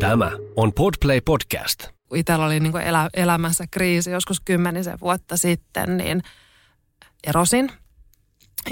[0.00, 1.88] Tämä on Podplay Podcast.
[2.14, 6.22] Itsellä oli niin elä, elämässä kriisi joskus kymmenisen vuotta sitten, niin
[7.26, 7.72] erosin.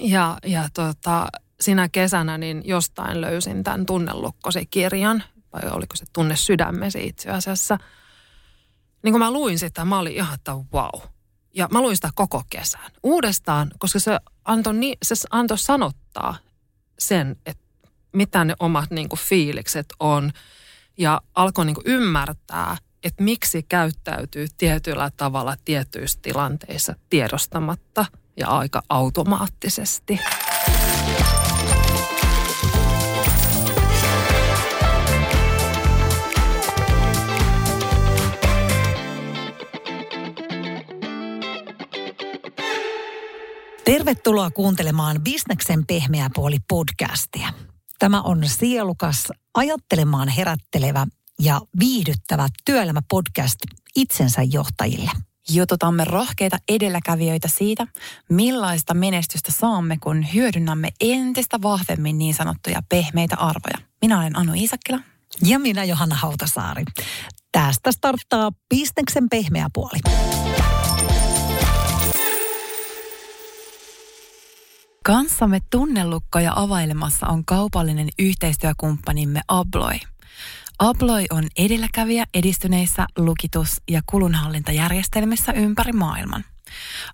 [0.03, 1.29] Ja, ja tota,
[1.61, 5.22] sinä kesänä niin jostain löysin tämän Tunnellukkosi kirjan,
[5.53, 7.79] vai oliko se Tunne sydämesi itse asiassa.
[9.02, 11.00] Niin kun mä luin sitä, mä olin ihan, että wow.
[11.55, 16.36] Ja mä luin sitä koko kesän uudestaan, koska se antoi, se antoi sanottaa
[16.98, 17.63] sen, että
[18.14, 20.30] mitä ne omat niin kuin, fiilikset on.
[20.98, 28.82] Ja alkoi niin kuin, ymmärtää, että miksi käyttäytyy tietyllä tavalla tietyissä tilanteissa tiedostamatta ja aika
[28.88, 30.20] automaattisesti.
[43.84, 47.73] Tervetuloa kuuntelemaan Bisneksen pehmeä puoli podcastia.
[48.04, 51.06] Tämä on sielukas, ajattelemaan herättelevä
[51.40, 53.58] ja viihdyttävä työelämäpodcast
[53.96, 55.11] itsensä johtajille.
[55.50, 57.86] Jututamme rohkeita edelläkävijöitä siitä,
[58.30, 63.78] millaista menestystä saamme, kun hyödynnämme entistä vahvemmin niin sanottuja pehmeitä arvoja.
[64.02, 65.00] Minä olen Anu Iisakkila.
[65.42, 66.84] Ja minä Johanna Hautasaari.
[67.52, 69.98] Tästä starttaa Bisneksen pehmeä puoli.
[75.06, 80.00] Kanssamme tunnelukkoja availemassa on kaupallinen yhteistyökumppanimme Abloi.
[80.78, 86.44] Abloi on edelläkävijä edistyneissä lukitus- ja kulunhallintajärjestelmissä ympäri maailman.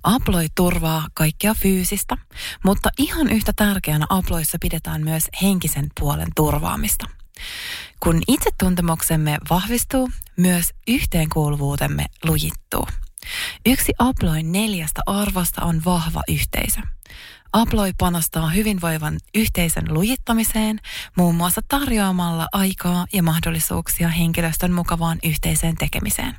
[0.02, 2.16] Abloi turvaa kaikkea fyysistä,
[2.64, 7.06] mutta ihan yhtä tärkeänä Abloissa pidetään myös henkisen puolen turvaamista.
[8.00, 12.86] Kun itsetuntemuksemme vahvistuu, myös yhteenkuuluvuutemme lujittuu.
[13.66, 16.80] Yksi Abloin neljästä arvosta on vahva yhteisö.
[17.53, 20.80] Aploi panostaa hyvinvoivan yhteisön lujittamiseen
[21.16, 26.36] muun muassa tarjoamalla aikaa ja mahdollisuuksia henkilöstön mukavaan yhteiseen tekemiseen.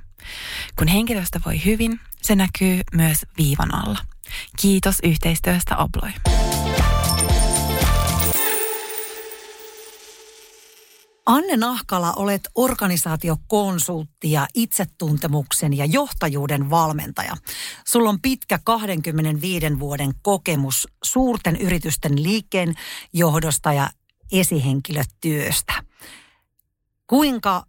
[0.75, 3.99] Kun henkilöstö voi hyvin, se näkyy myös viivan alla.
[4.61, 6.40] Kiitos yhteistyöstä Aploi.
[11.25, 17.37] Anne Nahkala, olet organisaatiokonsultti ja itsetuntemuksen ja johtajuuden valmentaja.
[17.87, 22.73] Sulla on pitkä 25 vuoden kokemus suurten yritysten liikkeen
[23.13, 23.89] johdosta ja
[24.31, 25.73] esihenkilötyöstä.
[27.07, 27.65] Kuinka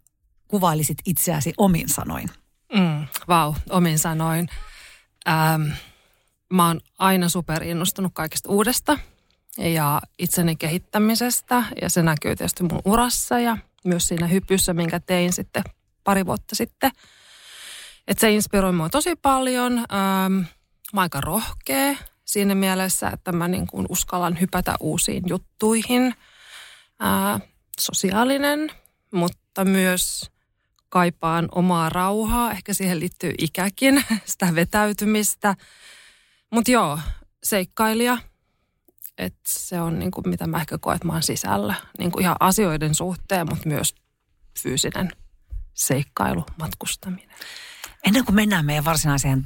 [0.47, 2.29] kuvailisit itseäsi omin sanoin?
[2.73, 4.49] Mm, wow, omin sanoin.
[5.27, 5.61] Ähm,
[6.49, 8.97] mä oon aina superinnostunut kaikesta uudesta–
[9.57, 15.33] ja itseni kehittämisestä ja se näkyy tietysti mun urassa ja myös siinä hypyssä, minkä tein
[15.33, 15.63] sitten
[16.03, 16.91] pari vuotta sitten.
[18.07, 19.77] Et se inspiroi mua tosi paljon.
[19.77, 20.39] Ähm,
[20.93, 26.15] mä aika rohkea siinä mielessä, että mä niin kuin uskallan hypätä uusiin juttuihin.
[27.03, 27.41] Äh,
[27.79, 28.71] sosiaalinen,
[29.11, 30.31] mutta myös
[30.89, 32.51] kaipaan omaa rauhaa.
[32.51, 35.55] Ehkä siihen liittyy ikäkin, sitä vetäytymistä.
[36.51, 36.99] Mutta joo,
[37.43, 38.17] seikkailija–
[39.17, 41.75] että se on niin kuin, mitä mä ehkä koen, että mä oon sisällä.
[41.99, 43.95] Niin kuin ihan asioiden suhteen, mutta myös
[44.59, 45.11] fyysinen
[45.73, 47.29] seikkailu, matkustaminen.
[48.03, 49.45] Ennen kuin mennään meidän varsinaiseen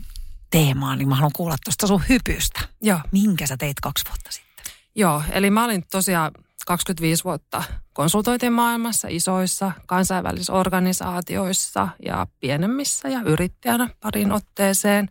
[0.50, 2.60] teemaan, niin mä haluan kuulla tuosta sun hypystä.
[2.82, 3.00] Joo.
[3.12, 4.66] Minkä sä teit kaksi vuotta sitten?
[4.96, 6.32] Joo, eli mä olin tosiaan
[6.66, 7.64] 25 vuotta
[7.94, 15.10] konsultoitin maailmassa, isoissa kansainvälisissä organisaatioissa ja pienemmissä ja yrittäjänä parin otteeseen.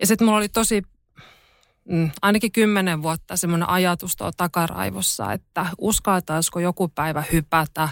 [0.00, 0.82] Ja sitten mulla oli tosi
[1.88, 7.88] mm, ainakin kymmenen vuotta semmoinen ajatus tuo takaraivossa, että uskaltaisiko joku päivä hypätä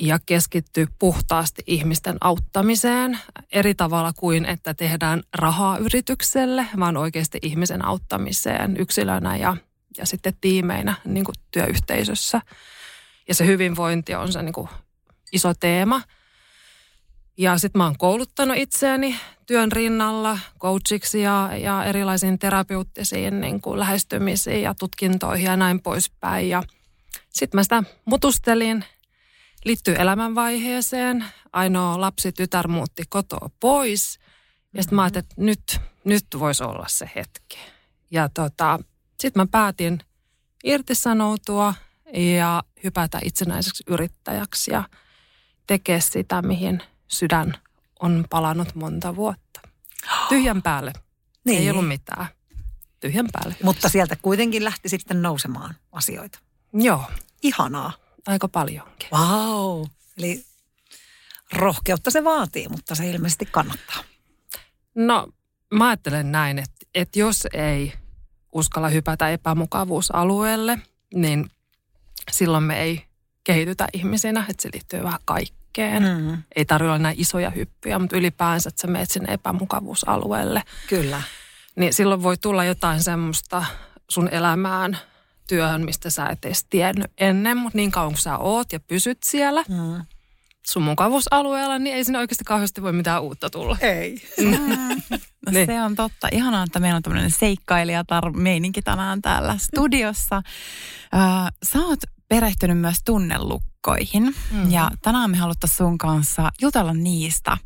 [0.00, 3.18] ja keskittyä puhtaasti ihmisten auttamiseen
[3.52, 9.56] eri tavalla kuin, että tehdään rahaa yritykselle, vaan oikeasti ihmisen auttamiseen yksilönä ja,
[9.98, 12.40] ja sitten tiimeinä niin kuin työyhteisössä.
[13.28, 14.68] Ja se hyvinvointi on se niin kuin
[15.32, 16.02] iso teema–
[17.36, 19.16] ja sitten mä oon kouluttanut itseäni
[19.46, 26.48] työn rinnalla coachiksi ja, ja erilaisiin terapeuttisiin niin kuin lähestymisiin ja tutkintoihin ja näin poispäin.
[26.48, 26.62] Ja
[27.30, 28.84] sitten mä sitä mutustelin,
[29.64, 31.24] liittyy elämänvaiheeseen.
[31.52, 34.18] Ainoa lapsi tytär muutti kotoa pois.
[34.74, 37.58] Ja sitten mä ajattelin, että nyt, nyt voisi olla se hetki.
[38.10, 38.78] Ja tota,
[39.20, 40.00] sitten mä päätin
[40.64, 41.74] irtisanoutua
[42.14, 44.84] ja hypätä itsenäiseksi yrittäjäksi ja
[45.66, 46.82] tekee sitä, mihin–
[47.12, 47.54] sydän
[48.00, 49.60] on palannut monta vuotta.
[50.28, 50.92] Tyhjän päälle.
[51.44, 51.62] Niin.
[51.62, 52.26] Ei ollut mitään.
[53.00, 53.56] Tyhjän päälle.
[53.62, 56.38] Mutta sieltä kuitenkin lähti sitten nousemaan asioita.
[56.72, 57.04] Joo.
[57.42, 57.92] Ihanaa.
[58.26, 59.08] Aika paljonkin.
[59.12, 59.84] Wow.
[60.18, 60.44] Eli
[61.52, 64.04] rohkeutta se vaatii, mutta se ilmeisesti kannattaa.
[64.94, 65.28] No,
[65.74, 67.92] mä ajattelen näin, että, että jos ei
[68.52, 70.78] uskalla hypätä epämukavuusalueelle,
[71.14, 71.50] niin
[72.30, 73.04] silloin me ei
[73.44, 75.20] kehitytä ihmisinä, että se liittyy vähän
[75.76, 76.02] kaikkeen.
[76.22, 76.42] Mm.
[76.56, 80.62] Ei tarvitse olla näin isoja hyppyjä, mutta ylipäänsä, että sä menet sinne epämukavuusalueelle.
[80.88, 81.22] Kyllä.
[81.76, 83.64] Niin silloin voi tulla jotain semmoista
[84.10, 84.98] sun elämään,
[85.48, 89.18] työhön, mistä sä et edes tiennyt ennen, mutta niin kauan kun sä oot ja pysyt
[89.24, 90.04] siellä Mm.
[90.66, 93.76] sun mukavuusalueella, niin ei sinne oikeasti kauheasti voi mitään uutta tulla.
[93.80, 94.22] Ei.
[94.50, 94.58] No
[95.50, 95.66] Niin.
[95.66, 96.28] se on totta.
[96.32, 100.36] Ihanaa, että meillä on tämmöinen seikkailijatar meininki tänään täällä studiossa.
[101.14, 102.00] Äh, sä oot
[102.34, 104.70] perehtynyt myös tunnelukkoihin Mm.
[104.70, 107.58] ja tänään me haluttaisiin sun kanssa jutella niistä.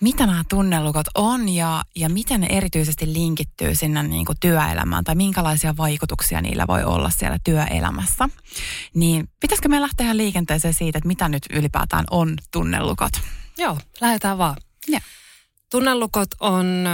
[0.00, 5.14] Mitä nämä tunnelukot on ja, ja miten ne erityisesti linkittyy sinne niin kuin työelämään tai
[5.14, 8.28] minkälaisia vaikutuksia niillä voi olla siellä työelämässä.
[8.94, 13.12] Niin pitäisikö me lähteä liikenteeseen siitä, että mitä nyt ylipäätään on tunnelukot?
[13.58, 14.56] Joo, lähdetään vaan.
[14.88, 15.00] Joo.
[15.70, 16.86] Tunnelukot on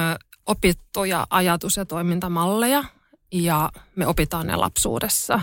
[0.46, 2.84] opittuja ajatus- ja toimintamalleja
[3.32, 5.40] ja me opitaan ne lapsuudessa.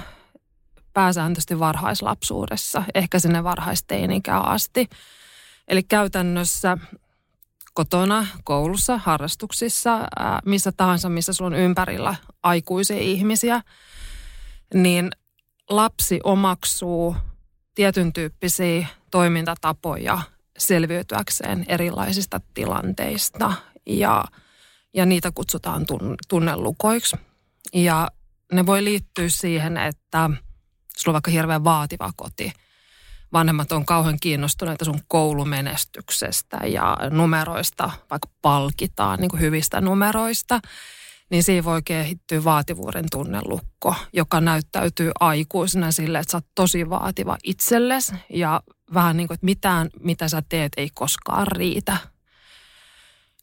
[0.94, 4.90] Pääsääntöisesti varhaislapsuudessa, ehkä sinne varhaisteinikään asti.
[5.68, 6.78] Eli käytännössä
[7.74, 10.00] kotona, koulussa, harrastuksissa,
[10.46, 13.62] missä tahansa, missä sulla on ympärillä aikuisia ihmisiä,
[14.74, 15.10] niin
[15.70, 17.16] lapsi omaksuu
[17.76, 20.20] tietyn tyyppisiä toimintatapoja
[20.58, 23.54] selviytyäkseen erilaisista tilanteista
[23.86, 24.24] ja,
[24.94, 27.16] ja niitä kutsutaan tun, tunnelukoiksi.
[27.74, 28.08] Ja
[28.52, 30.30] ne voi liittyä siihen, että
[31.00, 32.52] sulla on vaikka hirveän vaativa koti.
[33.34, 40.60] Vanhemmat on kauhean kiinnostuneita sun koulumenestyksestä ja numeroista, vaikka palkitaan niin kuin hyvistä numeroista.
[41.30, 47.38] Niin siinä voi kehittyä vaativuuden tunnelukko, joka näyttäytyy aikuisena sille, että sä oot tosi vaativa
[47.44, 48.62] itsellesi ja
[48.94, 51.98] vähän niin kuin, että mitään, mitä sä teet, ei koskaan riitä.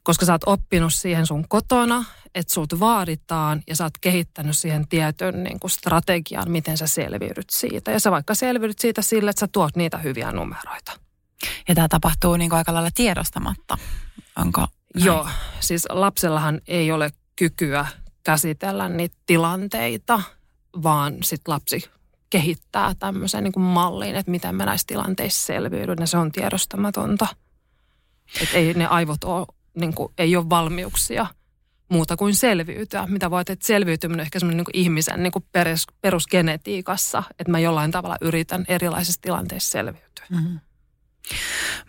[0.07, 2.05] Koska sä oot oppinut siihen sun kotona,
[2.35, 7.51] että sut vaaditaan ja sä oot kehittänyt siihen tietyn niin kuin strategian, miten sä selviydyt
[7.51, 7.91] siitä.
[7.91, 10.93] Ja sä vaikka selviydyt siitä sille, että sä tuot niitä hyviä numeroita.
[11.69, 13.79] Ja tämä tapahtuu niin kuin aika lailla tiedostamatta.
[14.37, 15.07] Onko näin?
[15.07, 15.29] Joo,
[15.61, 17.87] siis lapsellahan ei ole kykyä
[18.23, 20.23] käsitellä niitä tilanteita,
[20.83, 21.91] vaan sit lapsi
[22.31, 26.03] kehittää tämmöisen niin kuin mallin, että miten me näissä tilanteissa selviydymme.
[26.03, 27.27] Ja se on tiedostamatonta.
[28.43, 31.27] Että ei ne aivot ole, niin kuin, ei ole valmiuksia
[31.89, 33.07] muuta kuin selviytyä.
[33.07, 37.91] Mitä voit, että selviytyminen ehkä semmoinen niin ihmisen niin kuin perus, perusgenetiikassa, että mä jollain
[37.91, 40.27] tavalla yritän erilaisissa tilanteissa selviytyä.
[40.31, 40.61] Mm.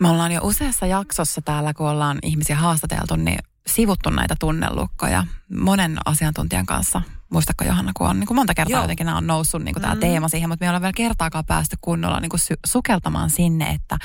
[0.00, 3.38] Me ollaan jo useassa jaksossa täällä, kun ollaan ihmisiä haastateltu, niin
[3.68, 5.24] sivuttu näitä tunnelukkoja
[5.58, 7.02] monen asiantuntijan kanssa.
[7.32, 8.82] Muistatko Johanna, kun on niin kuin monta kertaa Joo.
[8.82, 10.00] jotenkin nämä on noussut niin kuin tämä Mm.
[10.00, 13.70] teema siihen, mutta me ei olla vielä kertaakaan päästy kunnolla niin kuin sy- sukeltamaan sinne,
[13.70, 13.98] että,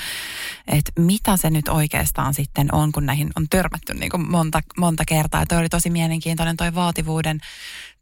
[0.66, 5.04] että mitä se nyt oikeastaan sitten on, kun näihin on törmätty niin kuin monta, monta
[5.08, 5.40] kertaa.
[5.40, 7.40] Ja toi oli tosi mielenkiintoinen toi vaativuuden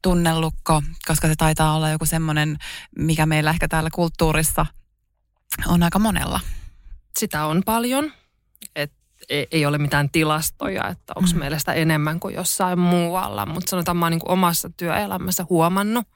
[0.02, 2.58] tunnelukko, koska se taitaa olla joku semmoinen,
[2.98, 4.66] mikä meillä ehkä täällä kulttuurissa
[5.66, 6.40] on aika monella.
[7.18, 8.12] sitä on paljon.
[8.76, 8.92] Et
[9.28, 11.38] ei- ei ole mitään tilastoja, että onko Mm.
[11.38, 13.46] meillä sitä enemmän kuin jossain muualla.
[13.46, 16.06] Mutta sanotaan, mä oon niin omassa työelämässä huomannut,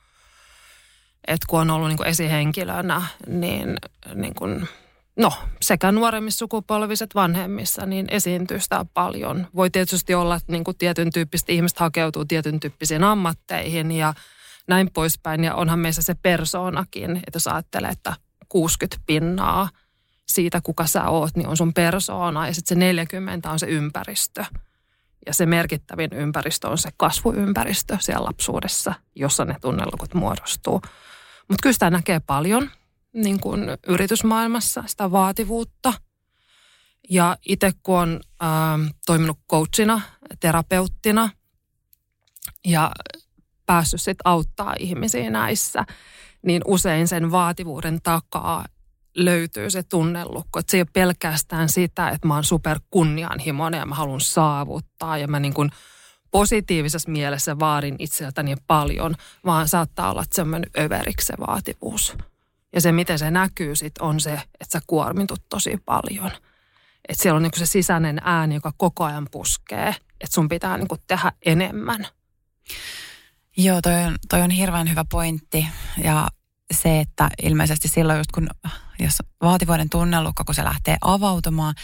[1.28, 3.76] että kun on ollut niin esihenkilönä, niin,
[4.14, 4.68] niin kuin,
[5.16, 5.32] no,
[5.62, 9.46] sekä nuoremmissa sukupolvissa että vanhemmissa, niin esiintyy sitä paljon.
[9.54, 14.14] Voi tietysti olla, että niin kuin tietyn tyyppistä ihmistä hakeutuu tietyn tyyppisiin ammatteihin ja
[14.68, 15.44] näin poispäin.
[15.44, 18.16] Ja onhan meissä se persoonakin, että jos ajattelee, että
[18.48, 19.68] 60 pinnaa
[20.26, 24.44] siitä, kuka sä oot, niin on sun persoona ja sitten se 40 on se ympäristö.
[25.26, 30.80] Ja se merkittävin ympäristö on se kasvuympäristö siellä lapsuudessa, jossa ne tunnelukot muodostuu.
[31.48, 32.70] Mutta kyllä sitä näkee paljon
[33.12, 35.92] niin kuin yritysmaailmassa, sitä vaativuutta.
[37.10, 40.00] Ja itse kun on ähm, toiminut coachina,
[40.40, 41.30] terapeuttina
[42.64, 42.90] ja
[43.66, 45.84] päässyt sit auttaa ihmisiä näissä,
[46.42, 48.64] niin usein sen vaativuuden takaa
[49.16, 50.58] löytyy se tunnelukko.
[50.58, 55.18] Että se ei ole pelkästään sitä, että mä oon super kunnianhimoinen ja mä haluan saavuttaa
[55.18, 55.70] ja mä niin kuin
[56.30, 62.16] positiivisessa mielessä vaadin itseltäni paljon, vaan saattaa olla, että se on mennyt överiksi se vaativuus.
[62.72, 66.30] Ja se, miten se näkyy sit on se, että sä kuormitut tosi paljon.
[67.08, 70.88] Että siellä on niin se sisäinen ääni, joka koko ajan puskee, että sun pitää niin
[71.06, 72.06] tehdä enemmän.
[73.56, 75.66] Joo, toi on, toi on hirveän hyvä pointti.
[76.04, 76.28] Ja
[76.74, 78.48] se, että ilmeisesti silloin just kun,
[78.98, 81.74] jos vaativuuden tunnelukko, kun se lähtee avautumaan,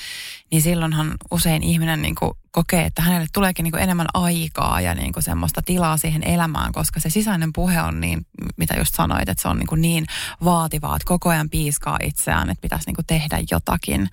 [0.50, 4.94] niin silloinhan usein ihminen niin kuin kokee, että hänelle tuleekin niin kuin enemmän aikaa ja
[4.94, 8.26] niin kuin semmoista tilaa siihen elämään, koska se sisäinen puhe on niin,
[8.56, 10.06] mitä just sanoit, että se on niin, kuin niin
[10.44, 14.08] vaativaa, että koko ajan piiskaa itseään, että pitäisi niin kuin tehdä jotakin.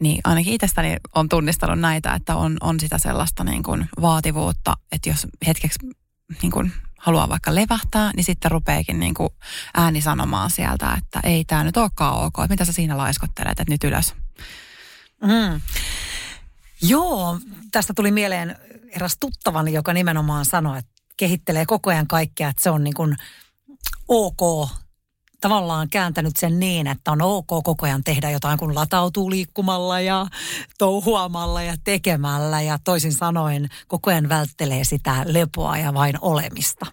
[0.00, 5.08] Niin ainakin itsestäni on tunnistanut näitä, että on, on sitä sellaista niin kuin vaativuutta, että
[5.08, 5.78] jos hetkeksi
[6.42, 9.28] niin kuin haluaa vaikka levähtää, niin sitten rupeekin niin kuin
[9.74, 13.72] ääni sanomaan sieltä, että ei tämä nyt olekaan ok, että mitä sä siinä laiskottelet, että
[13.72, 14.14] nyt ylös.
[15.22, 15.60] Mm.
[16.82, 17.38] Joo,
[17.72, 18.56] tästä tuli mieleen
[18.90, 23.16] eräs tuttavani, joka nimenomaan sanoi, että kehittelee koko ajan kaikkea, että se on niin kuin
[24.08, 24.68] ok
[25.40, 30.26] tavallaan kääntänyt sen niin, että on ok koko ajan tehdä jotain, kun latautuu liikkumalla ja
[30.78, 36.86] touhuamalla ja tekemällä ja toisin sanoen koko ajan välttelee sitä lepoa ja vain olemista.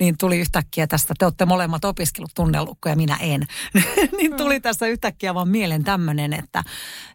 [0.00, 3.46] Niin tuli yhtäkkiä tästä, te olette molemmat opiskellut tunnelukkoja, minä en.
[4.18, 6.64] niin tuli tässä yhtäkkiä vaan mielen tämmöinen, että,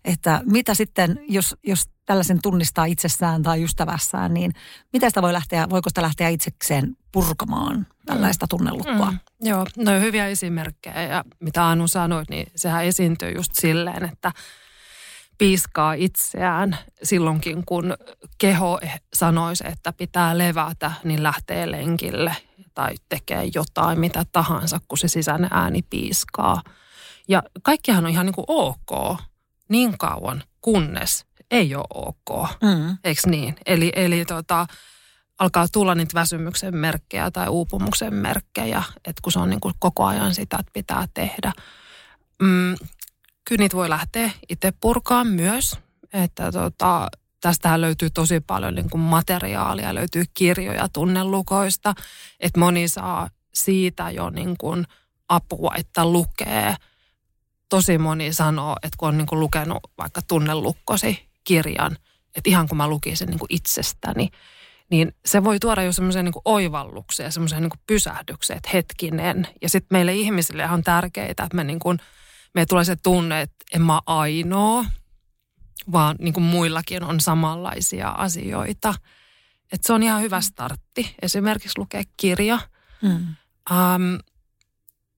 [0.05, 4.53] että mitä sitten, jos, jos tällaisen tunnistaa itsessään tai ystävässään, niin
[4.93, 9.11] mitä sitä voi lähteä, voiko sitä lähteä itsekseen purkamaan tällaista tunnelukkoa?
[9.11, 9.19] Mm.
[9.41, 14.31] Joo, no hyviä esimerkkejä ja mitä Anu sanoi, niin sehän esiintyy just silleen, että
[15.37, 17.93] piiskaa itseään silloinkin, kun
[18.37, 18.79] keho
[19.13, 22.35] sanoisi, että pitää levätä, niin lähtee lenkille
[22.73, 26.61] tai tekee jotain, mitä tahansa, kun se sisäinen ääni piiskaa.
[27.27, 29.17] Ja kaikkihan on ihan niin kuin ok
[29.69, 32.49] niin kauan, kunnes ei ole ok.
[32.63, 32.97] Mm.
[33.03, 33.55] Eikö niin?
[33.65, 34.67] Eli, eli tota,
[35.39, 40.05] alkaa tulla niitä väsymyksen merkkejä tai uupumuksen merkkejä, että kun se on niin kuin koko
[40.05, 41.53] ajan sitä, että pitää tehdä.
[42.41, 42.75] Mm,
[43.45, 45.77] kyllä niitä voi lähteä itse purkaan myös,
[46.13, 47.07] että tota,
[47.41, 51.93] tästähän löytyy tosi paljon niin kuin materiaalia, löytyy kirjoja tunnelukoista,
[52.39, 54.85] että moni saa siitä jo niin kuin
[55.29, 56.75] apua, että lukee.
[57.69, 61.97] Tosi moni sanoo, että kun on niin kuin lukenut vaikka tunnelukkosi kirjan,
[62.35, 64.29] että ihan kun mä lukisin niin kuin itsestäni,
[64.89, 69.47] niin se voi tuoda jo semmoisen niin oivalluksen ja semmoisen niin pysähdyksen, että hetkinen.
[69.61, 71.99] Ja sitten meille ihmisille on tärkeää, että me niin kuin,
[72.53, 74.85] me tulee se tunne, että en mä ainoa,
[75.91, 78.93] vaan niin kuin muillakin on samanlaisia asioita.
[79.71, 81.15] Että se on ihan hyvä startti.
[81.21, 82.59] Esimerkiksi lukea kirja.
[83.01, 83.35] Mm.
[83.71, 84.19] Um,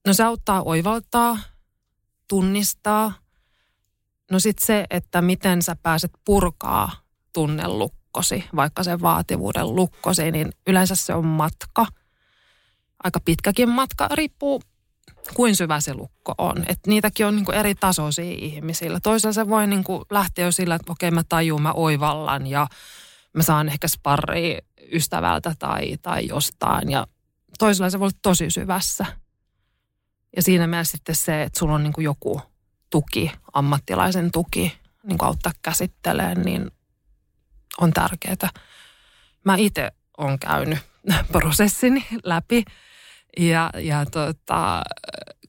[0.08, 1.40] no se auttaa oivaltaa,
[2.28, 3.14] tunnistaa.
[4.32, 6.92] No sitten se, että miten sä pääset purkaa
[7.34, 11.86] tunnelukkosi, vaikka sen vaativuuden lukkosi, niin yleensä se on matka.
[13.04, 14.62] Aika pitkäkin matka, riippuu
[15.34, 16.66] kuin syvä se lukko on.
[16.68, 19.00] Et niitäkin on niinku eri tasoisia ihmisillä.
[19.00, 22.68] Toisella se voi niinku lähteä jo sillä, että okei mä tajun, mä oivallan ja
[23.34, 24.58] mä saan ehkä sparri
[24.92, 26.92] ystävältä tai, tai jostain.
[26.92, 27.08] Ja
[27.60, 29.06] toisella se voi olla tosi syvässä.
[30.36, 32.42] Ja siinä mielessä sitten se, että sulla on niinku joku
[32.96, 36.72] tuki, ammattilaisen tuki, niin auttaa käsittelemään, niin
[37.78, 38.50] on tärkeää.
[39.46, 40.80] Mä itse olen käynyt
[41.32, 42.64] prosessini läpi
[43.38, 44.82] ja, ja tota,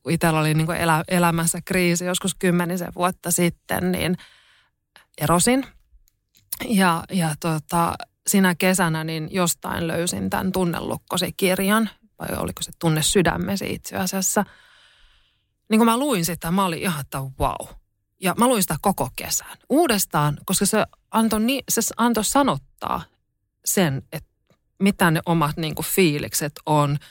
[0.09, 4.17] itsellä oli niin elä, elämässä kriisi joskus kymmenisen vuotta sitten, niin
[5.19, 5.67] erosin.
[6.69, 7.95] Ja, ja tota,
[8.27, 14.45] sinä kesänä niin jostain löysin tämän Tunnelukkosi-kirjan, vai oliko se Tunne sydämesi itse asiassa.
[15.69, 17.69] Niin kun mä luin sitä, mä olin ihan, että wow.
[18.21, 19.57] Ja mä luin sitä koko kesän.
[19.69, 23.03] Uudestaan, koska se antoi, se antoi sanottaa
[23.65, 24.29] sen, että
[24.79, 26.99] mitä ne omat niin kuin, fiilikset on–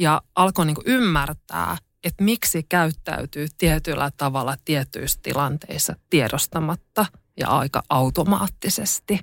[0.00, 9.20] ja alkoi niin ymmärtää, että miksi käyttäytyy tietyllä tavalla tietyissä tilanteissa tiedostamatta ja aika automaattisesti.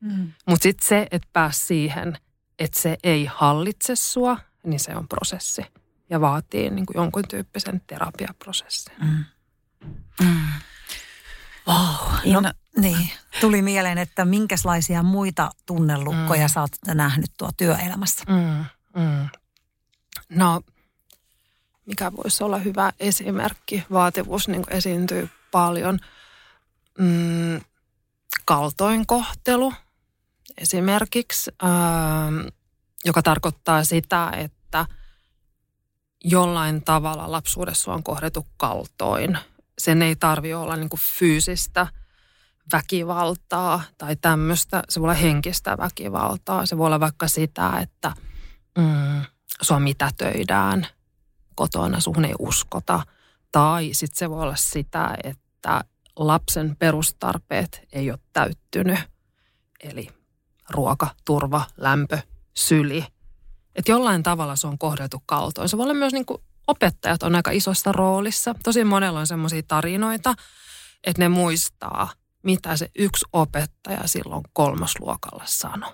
[0.00, 0.32] Mm.
[0.46, 2.18] Mutta sitten se, että pääsi siihen,
[2.58, 5.62] että se ei hallitse sua, niin se on prosessi
[6.10, 8.94] ja vaatii niin kuin jonkun tyyppisen terapiaprosessin.
[9.00, 9.24] Mm.
[10.22, 10.46] Mm.
[11.68, 12.32] Wow.
[12.32, 13.10] No, niin.
[13.40, 16.48] Tuli mieleen, että minkälaisia muita tunnelukkoja mm.
[16.48, 18.24] sä oot nähnyt tuo työelämässä?
[18.28, 18.64] Mm.
[19.02, 19.28] Mm.
[20.28, 20.60] No,
[21.86, 23.84] mikä voisi olla hyvä esimerkki?
[23.92, 25.98] Vaativuus niin esiintyy paljon.
[26.98, 27.60] Mm,
[28.44, 29.72] kaltoinkohtelu
[30.58, 32.46] esimerkiksi, ähm,
[33.04, 34.55] joka tarkoittaa sitä, että
[36.24, 39.38] jollain tavalla lapsuudessa on kohdettu kaltoin.
[39.78, 41.86] Sen ei tarvi olla niin fyysistä
[42.72, 44.82] väkivaltaa tai tämmöistä.
[44.88, 46.66] Se voi olla henkistä väkivaltaa.
[46.66, 48.12] Se voi olla vaikka sitä, että
[48.78, 49.22] mm,
[49.62, 50.86] sua mitätöidään
[51.54, 53.00] kotona, sun ei uskota.
[53.52, 55.84] Tai sitten se voi olla sitä, että
[56.16, 58.98] lapsen perustarpeet ei ole täyttynyt.
[59.82, 60.08] Eli
[60.70, 62.18] ruoka, turva, lämpö,
[62.54, 63.04] syli.
[63.76, 65.68] Että jollain tavalla se on kohdeltu kaltoin.
[65.68, 68.54] Se voi olla myös niin kuin opettajat on aika isossa roolissa.
[68.64, 70.34] Tosi monella on semmoisia tarinoita,
[71.04, 75.92] että ne muistaa, mitä se yksi opettaja silloin kolmosluokalla sanoi.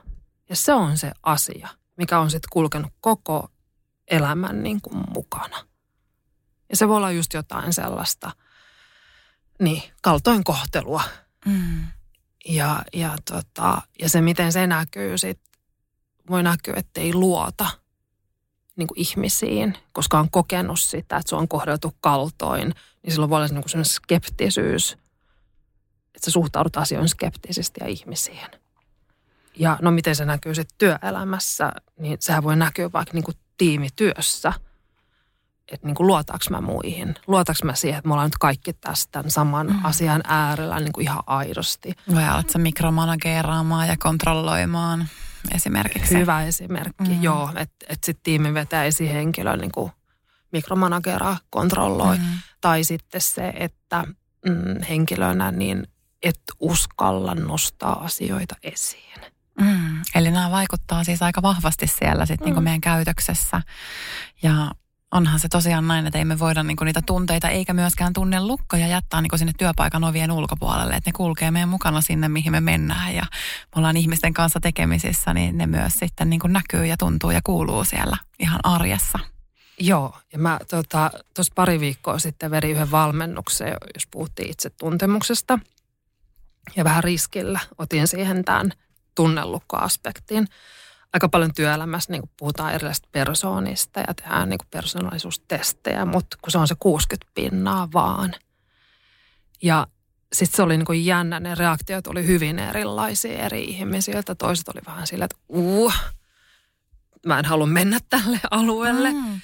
[0.48, 3.48] Ja se on se asia, mikä on sitten kulkenut koko
[4.10, 5.56] elämän niin kuin mukana.
[6.70, 8.30] Ja se voi olla just jotain sellaista,
[9.60, 11.02] niin, kaltoinkohtelua.
[11.46, 11.86] Mm.
[12.48, 15.40] Ja, ja, tota, ja se, miten se näkyy sit,
[16.30, 17.66] voi näkyä, että ei luota
[18.76, 23.36] niin kuin ihmisiin, koska on kokenut sitä, että se on kohdeltu kaltoin, niin silloin voi
[23.36, 24.92] olla niin kuin skeptisyys,
[26.14, 28.46] että sä suhtaudut asioihin skeptisesti ja ihmisiin.
[29.56, 34.52] Ja no miten se näkyy sitten työelämässä, niin sehän voi näkyä vaikka niin kuin tiimityössä.
[35.72, 37.14] Että niin kuin luotaanko mä muihin?
[37.26, 39.84] Luotaanko mä siihen, että me ollaan nyt kaikki tästä saman mm.
[39.84, 41.92] asian äärellä niin kuin ihan aidosti?
[42.14, 45.08] Vai alatko mikromanageeraamaan ja kontrolloimaan
[45.54, 46.18] esimerkiksi?
[46.18, 47.22] Hyvä esimerkki, mm.
[47.22, 47.50] joo.
[47.56, 49.92] Että et sitten tiimi vetää esihenkilö niin kuin
[50.52, 52.18] mikromanageraa, kontrolloi.
[52.18, 52.24] Mm.
[52.60, 54.04] Tai sitten se, että
[54.46, 55.86] mm, henkilönä niin
[56.22, 59.20] et uskalla nostaa asioita esiin.
[59.60, 62.46] Mm, eli nämä vaikuttaa siis aika vahvasti siellä sit niinku mm.
[62.46, 63.62] niinku meidän käytöksessä.
[64.42, 64.70] Ja
[65.12, 68.86] onhan se tosiaan näin, että ei me voida niinku niitä tunteita eikä myöskään tunne lukkoja
[68.86, 70.94] jättää niinku sinne työpaikan ovien ulkopuolelle.
[70.94, 75.34] Että ne kulkee meidän mukana sinne, mihin me mennään ja me ollaan ihmisten kanssa tekemisissä,
[75.34, 79.18] niin ne myös sitten niinku näkyy ja tuntuu ja kuuluu siellä ihan arjessa.
[79.78, 85.58] Joo, ja mä tuossa tota, pari viikkoa sitten veri yhden valmennuksen, jos puhuttiin itse tuntemuksesta.
[86.76, 88.72] Ja vähän riskillä otin siihen tämän
[89.14, 90.48] tunnelukkoaspektiin.
[91.12, 96.68] Aika paljon työelämässä niin puhutaan erilaisista persoonista ja tehdään niin persoonallisuustestejä, mutta kun se on
[96.68, 98.34] se 60 pinnaa vaan.
[99.62, 99.86] Ja
[100.32, 104.34] sitten se oli niin kuin jännä, ne reaktiot oli hyvin erilaisia eri ihmisiltä.
[104.34, 105.94] Toiset oli vähän sillä, että uh,
[107.26, 109.12] mä en halua mennä tälle alueelle.
[109.12, 109.40] Mm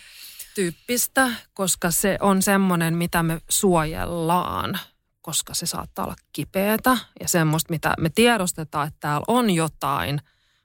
[0.59, 4.79] tyyppistä, koska se on semmoinen, mitä me suojellaan,
[5.21, 10.21] koska se saattaa olla kipeätä ja semmoista, mitä me tiedostetaan, että täällä on jotain,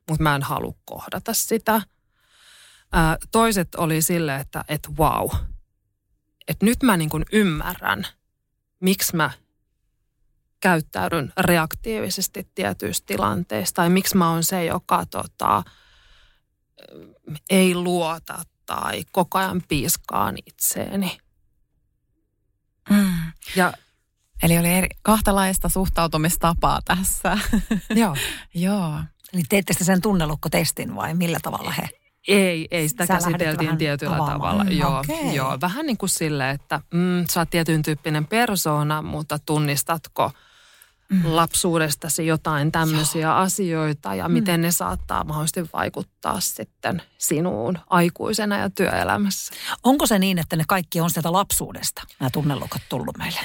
[0.09, 1.81] mutta mä en halua kohdata sitä.
[2.93, 5.29] Ää, toiset oli sille, että et wow,
[6.47, 8.07] että nyt mä niin kuin ymmärrän,
[8.79, 9.31] miksi mä
[10.59, 15.63] käyttäydyn reaktiivisesti tietyissä tilanteissa tai miksi mä oon se, joka tota,
[17.49, 21.17] ei luota tai koko ajan piiskaan itseeni.
[22.89, 23.31] Mm.
[23.55, 23.73] Ja,
[24.43, 27.37] Eli oli eri, kahtalaista suhtautumistapaa tässä.
[27.95, 28.15] Joo.
[28.53, 28.99] Joo.
[29.33, 31.89] Eli teette sen tunnelukkotestin vai millä tavalla he?
[32.27, 34.39] Ei, ei sitä Sä käsiteltiin tietyllä avaamaan.
[34.39, 34.63] tavalla.
[34.63, 35.35] Mm, joo, okay.
[35.35, 40.31] joo, vähän niin kuin sille, että mm, sä oot tietyn tyyppinen persona, mutta tunnistatko–
[41.13, 41.21] mm.
[41.35, 43.35] lapsuudestasi jotain tämmöisiä Joo.
[43.35, 44.33] asioita ja mm.
[44.33, 49.53] miten ne saattaa mahdollisesti vaikuttaa sitten sinuun aikuisena ja työelämässä.
[49.83, 53.39] Onko se niin, että ne kaikki on sieltä lapsuudesta, nämä tunnelukot tullut meille?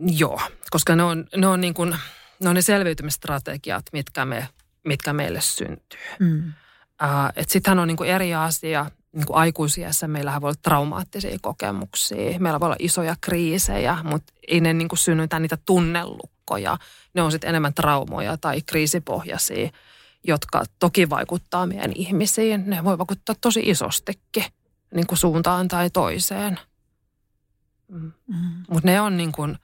[0.00, 1.96] Joo, koska ne on, ne on, niin kuin,
[2.40, 4.48] ne, on ne selviytymistrategiat, mitkä, me,
[4.88, 5.98] mitkä meille syntyy.
[6.20, 6.52] Mm.
[7.02, 12.38] Uh, Sittenhän on niin kuin eri asia, niin kuin aikuisiässä meillähän voi olla traumaattisia kokemuksia,
[12.38, 16.78] meillä voi olla isoja kriisejä, mutta ei ne niin kuin synnytä niitä tunnelukkoja pelkoja,
[17.14, 19.70] ne on sitten enemmän traumoja tai kriisipohjaisia,
[20.24, 22.70] jotka toki vaikuttaa meidän ihmisiin.
[22.70, 24.44] Ne voi vaikuttaa tosi isostikin
[24.94, 26.58] niin kuin suuntaan tai toiseen.
[27.88, 28.12] Mm.
[28.26, 28.64] Mm.
[28.70, 29.58] Mutta ne on niin kuin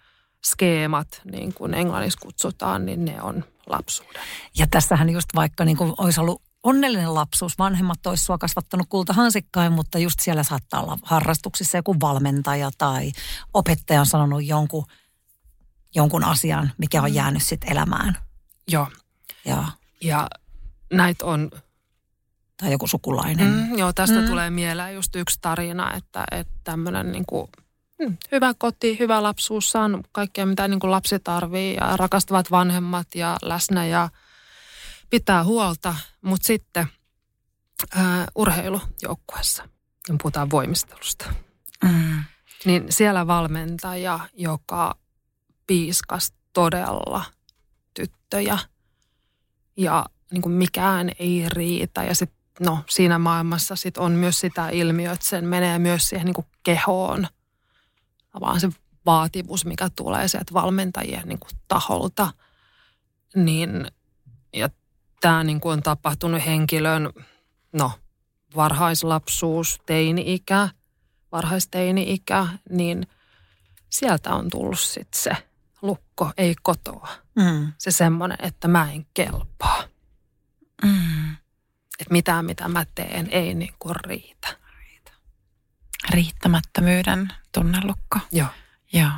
[0.46, 4.22] skeemat, niin kuin englannissa kutsutaan, niin ne on lapsuuden.
[4.58, 9.72] Ja tässähän just vaikka niin kuin olisi ollut onnellinen lapsuus, vanhemmat olisi sua kasvattanut kultahansikkain,
[9.72, 13.12] mutta just siellä saattaa olla harrastuksissa joku valmentaja tai
[13.54, 14.84] opettaja on sanonut jonkun–
[15.94, 17.14] jonkun asian, mikä on mm.
[17.14, 18.18] jäänyt sitten elämään.
[18.68, 18.88] Joo.
[19.44, 19.64] Ja,
[20.00, 20.28] ja
[20.92, 21.50] näitä on...
[22.56, 23.46] Tai joku sukulainen.
[23.46, 24.26] Mm, joo, tästä mm.
[24.26, 27.48] tulee mieleen just yksi tarina, että, että tämmöinen niin kuin,
[27.98, 33.06] mm, hyvä koti, hyvä lapsuus, saan kaikkea mitä niin kuin lapsi tarvii ja rakastavat vanhemmat
[33.14, 34.08] ja läsnä ja
[35.10, 35.94] pitää huolta.
[36.20, 36.86] Mutta sitten
[37.96, 39.68] ää, urheilujoukkueessa,
[40.06, 41.34] kun puhutaan voimistelusta,
[41.84, 42.24] mm.
[42.64, 44.94] niin siellä valmentaja, joka
[45.66, 47.24] piiskas todella
[47.94, 48.58] tyttöjä
[49.76, 52.04] ja niin kuin mikään ei riitä.
[52.04, 56.26] Ja sit, no, siinä maailmassa sit on myös sitä ilmiötä, että sen menee myös siihen
[56.26, 57.26] niin kuin kehoon.
[58.40, 58.68] Vaan se
[59.06, 62.32] vaativuus, mikä tulee sieltä valmentajien niin kuin taholta.
[63.34, 63.86] Niin,
[64.52, 64.68] ja
[65.20, 67.10] tämä niin kuin on tapahtunut henkilön,
[67.72, 67.92] no,
[68.56, 70.68] varhaislapsuus, teini-ikä,
[71.32, 73.06] varhaisteini-ikä, niin
[73.90, 75.36] sieltä on tullut sitten se
[75.82, 77.08] lukko, ei kotoa.
[77.36, 77.72] Mm.
[77.78, 79.84] Se semmoinen, että mä en kelpaa.
[80.84, 81.30] Mm.
[82.00, 84.63] Että mitään, mitä mä teen, ei niin kuin riitä.
[86.10, 88.18] Riittämättömyyden tunnelukko.
[88.32, 88.48] Joo.
[88.92, 89.10] Joo.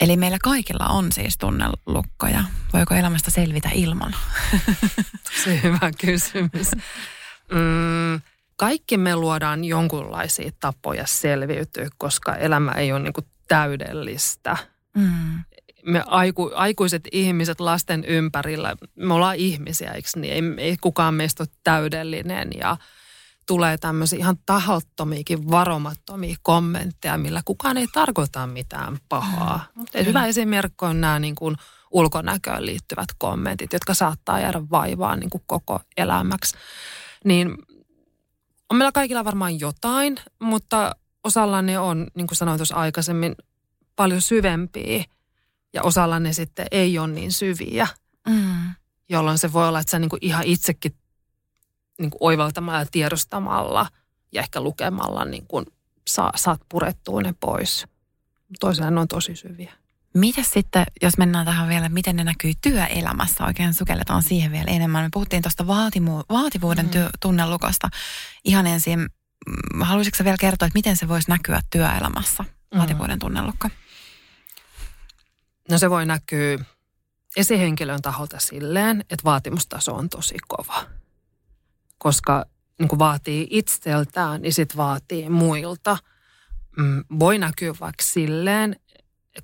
[0.00, 2.44] Eli meillä kaikilla on siis tunnelukkoja.
[2.72, 4.14] Voiko elämästä selvitä ilman?
[5.44, 6.70] Se hyvä kysymys.
[7.52, 8.20] Mm,
[8.56, 14.56] kaikki me luodaan jonkunlaisia tapoja selviytyä, koska elämä ei ole niin kuin täydellistä.
[14.94, 15.44] Mm.
[15.84, 20.32] Me aiku, aikuiset ihmiset lasten ympärillä, me ollaan ihmisiä, eikö niin?
[20.32, 22.76] Ei, ei kukaan meistä ole täydellinen ja
[23.46, 29.66] tulee tämmöisiä ihan tahottomiakin varomattomia kommentteja, millä kukaan ei tarkoita mitään pahaa.
[29.74, 29.80] Mm.
[29.80, 31.56] Mutta hyvä esimerkki on nämä niin kuin
[31.90, 36.56] ulkonäköön liittyvät kommentit, jotka saattaa jäädä vaivaan niin kuin koko elämäksi.
[37.24, 37.58] Niin
[38.70, 43.34] on meillä kaikilla varmaan jotain, mutta osalla ne on, niin kuin sanoin tuossa aikaisemmin,
[43.96, 45.04] paljon syvempiä
[45.72, 47.88] ja osalla ne sitten ei ole niin syviä.
[48.28, 48.74] Mm.
[49.08, 50.94] Jolloin se voi olla, että sä niin kuin ihan itsekin
[51.98, 53.86] niin kuin oivaltamalla ja tiedostamalla
[54.32, 55.66] ja ehkä lukemalla niin kuin
[56.08, 57.86] saa, saat purettua ne pois.
[58.60, 59.72] Toisinaan ne on tosi syviä.
[60.14, 65.04] Miten sitten, jos mennään tähän vielä, miten ne näkyy työelämässä, oikein sukelletaan siihen vielä enemmän.
[65.04, 66.90] Me puhuttiin tuosta vaatimu- vaativuuden mm.
[66.90, 67.88] työ- tunnelukosta.
[68.44, 69.10] Ihan ensin,
[69.80, 72.78] haluaisitko vielä kertoa, että miten se voisi näkyä työelämässä, mm.
[72.78, 73.68] vaativuuden tunnelukko?
[75.70, 76.58] No se voi näkyä
[77.36, 80.86] esihenkilön taholta silleen, että vaatimustaso on tosi kova.
[81.98, 82.46] Koska
[82.78, 85.98] niin kuin vaatii itseltään, niin sitten vaatii muilta.
[86.76, 88.76] Mm, voi näkyä vaikka silleen,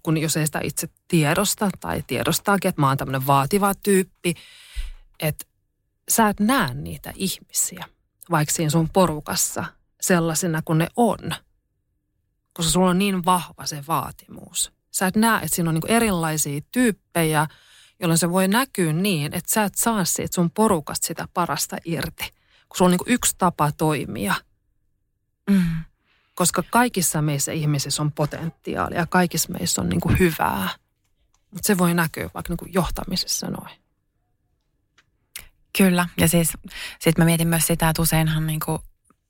[0.02, 4.34] kun jos ei sitä itse tiedosta tai tiedostaakin, että mä oon tämmöinen vaativa tyyppi,
[5.20, 5.46] että
[6.08, 7.84] sä et näe niitä ihmisiä,
[8.30, 9.64] vaikka siinä sun porukassa
[10.00, 11.18] sellaisena kuin ne on.
[12.52, 14.72] Koska sulla on niin vahva se vaatimus.
[14.90, 17.46] Sä et näe, että siinä on niin erilaisia tyyppejä,
[18.00, 22.24] jolloin se voi näkyä niin, että sä et saa siitä sun porukasta sitä parasta irti.
[22.68, 24.34] Kun sulla on niin yksi tapa toimia.
[25.50, 25.84] Mm
[26.36, 30.68] koska kaikissa meissä ihmisissä on potentiaalia, kaikissa meissä on niin hyvää.
[31.50, 33.76] Mutta se voi näkyä vaikka niin johtamisessa noin.
[35.78, 36.52] Kyllä, ja siis
[37.00, 38.78] sit mä mietin myös sitä, että useinhan niin kuin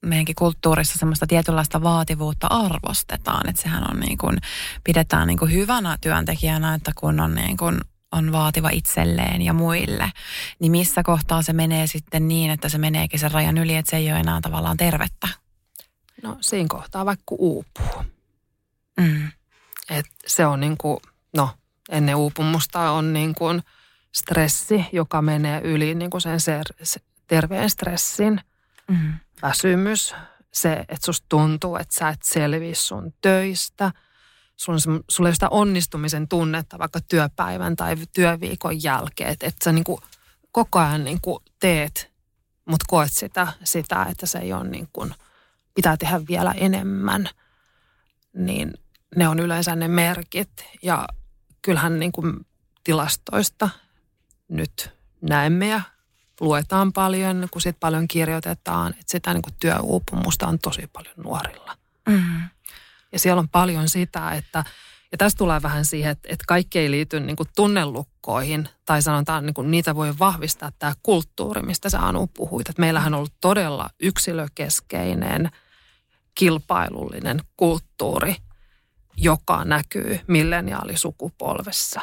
[0.07, 3.49] meidänkin kulttuurissa semmoista tietynlaista vaativuutta arvostetaan.
[3.49, 4.39] Että sehän on niin kuin,
[4.85, 7.81] pidetään niin kuin hyvänä työntekijänä, että kun on niin kuin
[8.13, 10.13] on vaativa itselleen ja muille,
[10.59, 13.97] niin missä kohtaa se menee sitten niin, että se meneekin sen rajan yli, että se
[13.97, 15.29] ei ole enää tavallaan tervettä
[16.23, 18.05] No siinä kohtaa vaikka uupuu.
[19.01, 19.29] Mm.
[19.91, 20.99] Et se on niin kuin,
[21.37, 21.51] no
[21.89, 23.63] ennen uupumusta on niin kuin
[24.13, 28.41] stressi, joka menee yli niin kuin sen ser- terveen stressin.
[28.89, 29.13] Mm.
[29.43, 30.15] Väsymys,
[30.53, 33.93] se, että susta tuntuu, että sä et selviä sun töistä.
[34.57, 39.31] Sulla, ei sitä onnistumisen tunnetta vaikka työpäivän tai työviikon jälkeen.
[39.31, 40.01] Että, että sä niin kuin
[40.53, 42.13] koko ajan niin kuin teet,
[42.65, 45.15] mutta koet sitä, sitä, että se ei ole niin kuin–
[45.77, 47.29] pitää tehdä vielä enemmän,
[48.33, 48.75] niin
[49.17, 50.51] ne on yleensä ne merkit.
[50.83, 51.09] Ja
[51.63, 52.47] kyllähän niin kuin
[52.85, 53.69] tilastoista
[54.49, 55.81] nyt näemme ja
[56.41, 61.77] luetaan paljon, kun sit paljon kirjoitetaan, että sitä niin kuin työuupumusta on tosi paljon nuorilla.
[62.09, 62.49] Mm.
[63.13, 64.65] Ja siellä on paljon sitä, että,
[65.13, 69.47] ja tässä tulee vähän siihen, että, että kaikki ei liity niin kuin tunnelukkoihin, tai sanotaan,
[69.47, 72.69] niin kuin niitä voi vahvistaa tämä kulttuuri, mistä sä Anu puhuit.
[72.69, 75.51] Että meillähän on ollut todella yksilökeskeinen–
[76.37, 78.37] kilpailullinen kulttuuri,
[79.17, 82.01] joka näkyy milleniaalisukupolvessa.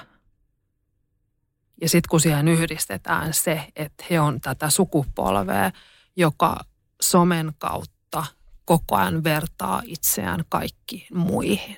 [1.81, 5.71] Ja sitten kun siihen yhdistetään se, että he on tätä sukupolvea,
[6.15, 6.59] joka
[7.01, 8.25] somen kautta
[8.65, 11.77] koko ajan vertaa itseään kaikkiin muihin.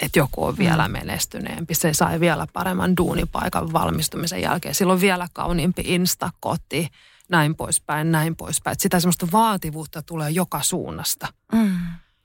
[0.00, 0.92] Että joku on vielä mm.
[0.92, 4.74] menestyneempi, se sai vielä paremman duunipaikan valmistumisen jälkeen.
[4.74, 6.88] Silloin vielä kauniimpi instakoti
[7.28, 8.72] näin poispäin, näin poispäin.
[8.72, 11.28] Että sitä semmoista vaativuutta tulee joka suunnasta.
[11.52, 11.76] Mm.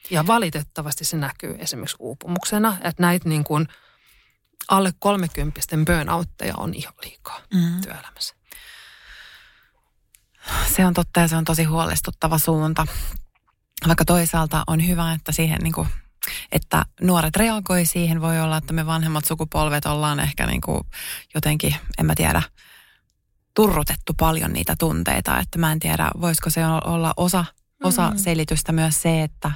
[0.09, 3.67] Ja valitettavasti se näkyy esimerkiksi uupumuksena, että näitä niin kuin
[4.67, 7.81] alle kolmekymppisten burnoutteja on ihan liikaa mm.
[7.81, 8.35] työelämässä.
[10.75, 12.87] Se on totta ja se on tosi huolestuttava suunta.
[13.87, 15.87] Vaikka toisaalta on hyvä, että siihen niin kuin
[16.51, 18.21] että nuoret reagoi siihen.
[18.21, 20.81] Voi olla, että me vanhemmat sukupolvet ollaan ehkä niin kuin
[21.35, 22.41] jotenkin, en mä tiedä,
[23.53, 27.45] turrutettu paljon niitä tunteita, että mä en tiedä, voisiko se olla osa,
[27.83, 28.17] osa mm.
[28.17, 29.51] selitystä myös se, että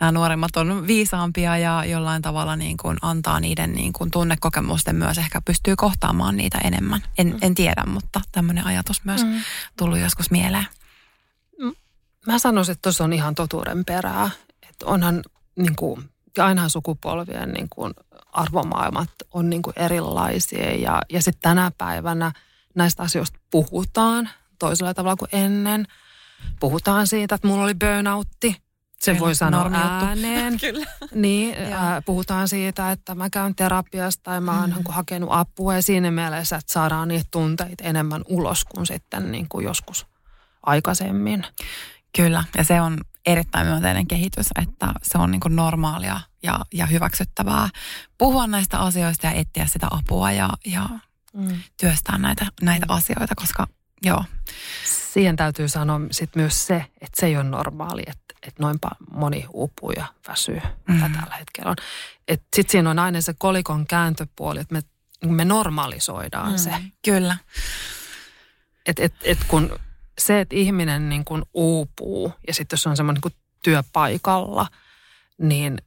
[0.00, 5.18] nämä nuoremmat on viisaampia ja jollain tavalla niin kuin antaa niiden niin kuin tunnekokemusten myös
[5.18, 7.02] ehkä pystyy kohtaamaan niitä enemmän.
[7.18, 7.38] En, mm.
[7.42, 9.40] en tiedä, mutta tämmöinen ajatus myös mm.
[9.78, 10.66] tullut joskus mieleen.
[12.26, 14.30] Mä sanoisin, että tuossa on ihan totuuden perää.
[14.70, 15.22] Että onhan
[15.56, 17.94] niin kuin, ainahan sukupolvien niin kuin
[18.32, 22.32] arvomaailmat on niin kuin erilaisia ja, ja sitten tänä päivänä–
[22.74, 25.86] näistä asioista puhutaan toisella tavalla kuin ennen.
[26.60, 28.56] Puhutaan siitä, että mulla oli burnoutti.
[29.00, 30.58] Se Kyllä, voi sanoa ääneen.
[30.60, 30.86] Kyllä.
[31.14, 34.76] Niin, äh, puhutaan siitä, että mä käyn terapiasta tai mä oon mm.
[34.76, 39.46] Niin hakenut apua ja siinä mielessä, että saadaan niitä tunteita enemmän ulos kuin sitten niin
[39.48, 40.06] kuin joskus
[40.66, 41.46] aikaisemmin.
[42.16, 46.86] Kyllä, ja se on erittäin myönteinen kehitys, että se on niin kuin normaalia ja, ja
[46.86, 47.68] hyväksyttävää
[48.18, 50.88] puhua näistä asioista ja etsiä sitä apua ja, ja
[51.32, 51.60] mm.
[51.80, 52.94] työstää näitä, näitä mm.
[52.94, 53.66] asioita, koska
[54.02, 54.24] joo.
[55.14, 59.46] Siihen täytyy sanoa sit myös se, että se ei ole normaali, että, että noinpa moni
[59.52, 60.94] uupuu ja väsyy, mm.
[60.94, 61.76] mitä tällä hetkellä on.
[62.28, 64.80] Sitten siinä on aina se kolikon kääntöpuoli, että me,
[65.26, 66.58] me normalisoidaan mm.
[66.58, 66.70] se.
[67.04, 67.36] Kyllä.
[68.86, 69.78] Et, et, et kun
[70.18, 74.66] se, että ihminen niin kuin uupuu ja sitten jos on semmoinen niin työpaikalla,
[75.38, 75.78] niin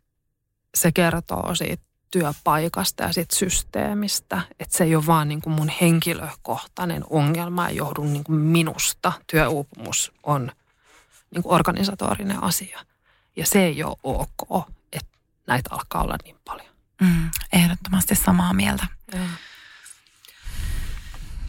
[0.75, 4.41] se kertoo siitä työpaikasta ja siitä systeemistä.
[4.59, 9.13] Että se ei ole vaan niin kuin mun henkilökohtainen ongelma ja johdu niin kuin minusta.
[9.31, 10.51] Työuupumus on
[11.31, 12.79] niin kuin organisatorinen asia.
[13.35, 15.17] Ja se ei ole ok, että
[15.47, 16.67] näitä alkaa olla niin paljon.
[17.01, 18.87] Mm, ehdottomasti samaa mieltä.
[19.13, 19.19] Ja.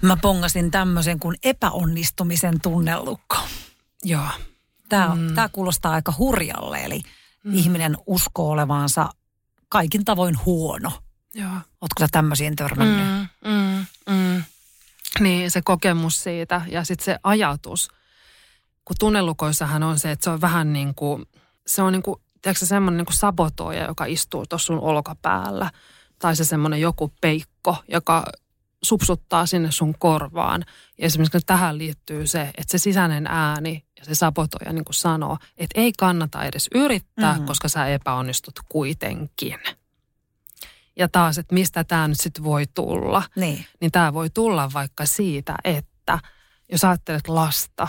[0.02, 3.36] Mä pongasin tämmöisen kuin epäonnistumisen tunnelukko.
[4.04, 4.28] Joo.
[4.88, 5.34] Tämä, mm.
[5.34, 7.02] tämä kuulostaa aika hurjalle, eli
[7.44, 7.54] mm.
[7.54, 9.10] ihminen uskoo olevansa
[9.68, 10.92] kaikin tavoin huono.
[11.34, 11.50] Joo.
[11.50, 13.28] Oletko sä tämmöisiin törmännyt?
[13.44, 14.42] Mm, mm, mm.
[15.20, 17.88] Niin, se kokemus siitä ja sitten se ajatus.
[18.84, 21.26] Kun tunnelukoissahan on se, että se on vähän niin kuin,
[21.66, 25.70] se on niin kuin, tiedätkö semmoinen niin kuin sabotoija, joka istuu tuossa sun olkapäällä.
[26.18, 28.24] Tai se semmoinen joku peikko, joka
[28.82, 30.64] supsuttaa sinne sun korvaan.
[30.98, 35.38] Ja esimerkiksi tähän liittyy se, että se sisäinen ääni ja se sabotoija niin kuin sanoo,
[35.56, 37.46] että ei kannata edes yrittää, mm-hmm.
[37.46, 39.58] koska sä epäonnistut kuitenkin.
[40.96, 45.06] Ja taas, että mistä tämä nyt sitten voi tulla, niin, niin tämä voi tulla vaikka
[45.06, 46.18] siitä, että
[46.72, 47.88] jos ajattelet lasta,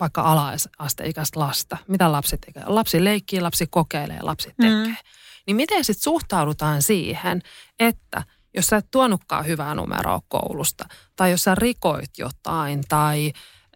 [0.00, 2.62] vaikka ala-asteikäistä lasta, mitä lapsi tekee?
[2.66, 4.86] Lapsi leikkii, lapsi kokeilee, lapsi tekee.
[4.86, 4.96] Mm.
[5.46, 7.42] Niin miten sitten suhtaudutaan siihen,
[7.78, 8.22] että–
[8.54, 10.84] jos sä et tuonutkaan hyvää numeroa koulusta,
[11.16, 13.32] tai jos sä rikoit jotain, tai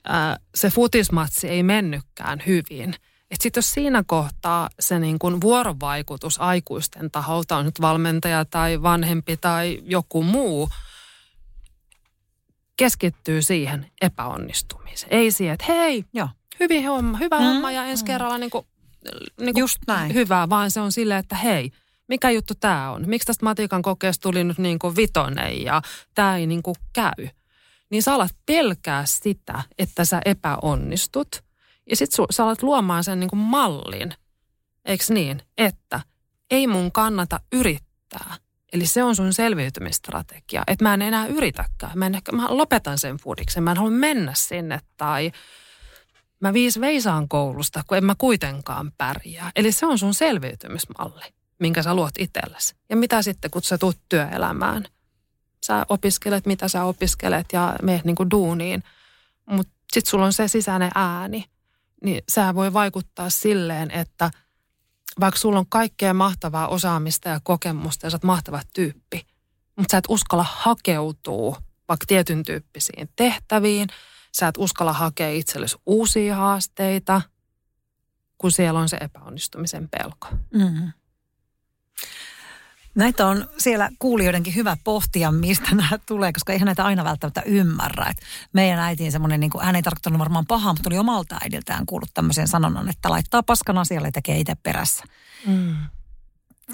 [0.08, 2.94] ää, se futismatsi ei mennytkään hyvin,
[3.30, 8.82] että sitten jos siinä kohtaa se niin kun vuorovaikutus aikuisten taholta on nyt valmentaja tai
[8.82, 10.68] vanhempi tai joku muu,
[12.76, 15.12] keskittyy siihen epäonnistumiseen.
[15.12, 16.28] Ei siihen, että hei, Joo.
[16.60, 18.06] hyvin homma, hyvä mm, homma ja ensi mm.
[18.06, 18.66] kerralla niin kuin,
[19.40, 20.14] niin kuin Just näin.
[20.14, 21.70] hyvää, vaan se on silleen, että hei–
[22.08, 23.04] mikä juttu tämä on?
[23.06, 25.82] Miksi tästä matikan kokeesta tuli nyt niin kuin vitonen ja
[26.14, 27.28] tämä ei niin kuin käy?
[27.90, 31.44] Niin sä alat pelkää sitä, että sä epäonnistut.
[31.90, 34.14] Ja sit sä alat luomaan sen niin kuin mallin,
[34.84, 36.00] eikö niin, että
[36.50, 38.36] ei mun kannata yrittää.
[38.72, 41.98] Eli se on sun selviytymistrategia, että mä en enää yritäkään.
[41.98, 45.32] Mä, en ehkä, mä lopetan sen fudiksen, mä en halua mennä sinne tai
[46.40, 49.52] mä viis veisaan koulusta, kun en mä kuitenkaan pärjää.
[49.56, 52.74] Eli se on sun selviytymismalli minkä sä luot itsellesi.
[52.88, 54.84] Ja mitä sitten, kun sä tuut työelämään?
[55.66, 58.82] Sä opiskelet, mitä sä opiskelet ja meet niin kuin duuniin.
[59.50, 61.44] Mutta sitten sulla on se sisäinen ääni.
[62.04, 64.30] Niin sä voi vaikuttaa silleen, että
[65.20, 69.26] vaikka sulla on kaikkea mahtavaa osaamista ja kokemusta ja sä oot mahtava tyyppi,
[69.76, 73.88] mutta sä et uskalla hakeutua vaikka tietyn tyyppisiin tehtäviin.
[74.38, 77.22] Sä et uskalla hakea itsellesi uusia haasteita,
[78.38, 80.28] kun siellä on se epäonnistumisen pelko.
[80.54, 80.92] Mm.
[82.96, 88.06] Näitä on siellä kuulijoidenkin hyvä pohtia, mistä nämä tulee, koska eihän näitä aina välttämättä ymmärrä.
[88.10, 88.16] Et
[88.52, 92.14] meidän äitiin semmoinen, niin kuin, hän ei tarkoittanut varmaan pahaa, mutta tuli omalta äidiltään kuullut
[92.14, 95.04] tämmöisen sanonnan, että laittaa paskan asialle ja tekee itse perässä.
[95.46, 95.76] Mm.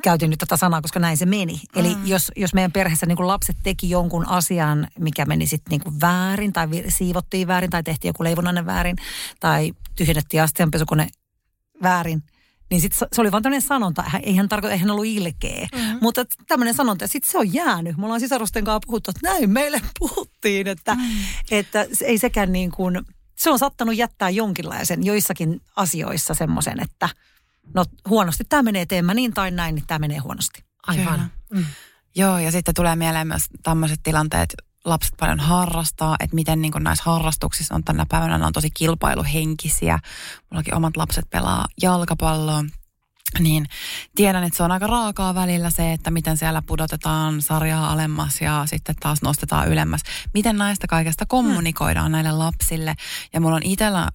[0.02, 1.54] Käytin nyt tätä sanaa, koska näin se meni.
[1.54, 1.80] Mm.
[1.80, 6.52] Eli jos, jos meidän perheessä niin lapset teki jonkun asian, mikä meni sitten niin väärin,
[6.52, 8.96] tai siivottiin väärin, tai tehtiin joku leivonnainen väärin,
[9.40, 11.08] tai tyhjennettiin astianpesukone
[11.82, 12.22] väärin,
[12.72, 15.68] niin sit se oli vaan tämmöinen sanonta, ei hän tarkoita, ei hän ollut ilkeä.
[15.74, 15.98] Mm-hmm.
[16.00, 17.96] Mutta tämmöinen sanonta, sitten se on jäänyt.
[17.96, 21.00] Me ollaan sisarusten kanssa puhuttu, että näin meille puhuttiin, että, mm.
[21.50, 23.00] että ei sekään niin kuin,
[23.38, 27.08] se on sattanut jättää jonkinlaisen joissakin asioissa semmoisen, että
[27.74, 30.64] no huonosti tämä menee, teen mä niin tai näin, niin tämä menee huonosti.
[30.86, 31.32] Aivan.
[31.50, 31.64] Mm.
[32.14, 36.84] Joo, ja sitten tulee mieleen myös tämmöiset tilanteet, lapset paljon harrastaa, että miten niin kuin
[36.84, 39.98] näissä harrastuksissa on tänä päivänä, ne on tosi kilpailuhenkisiä.
[40.50, 42.64] Mullakin omat lapset pelaa jalkapalloa,
[43.38, 43.66] niin
[44.14, 48.62] tiedän, että se on aika raakaa välillä se, että miten siellä pudotetaan sarjaa alemmas ja
[48.66, 50.00] sitten taas nostetaan ylemmäs.
[50.34, 52.12] Miten näistä kaikesta kommunikoidaan hmm.
[52.12, 52.94] näille lapsille.
[53.32, 54.08] Ja mulla on itsellä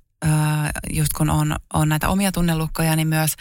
[0.93, 3.31] just kun on, on näitä omia tunnelukkoja, niin myös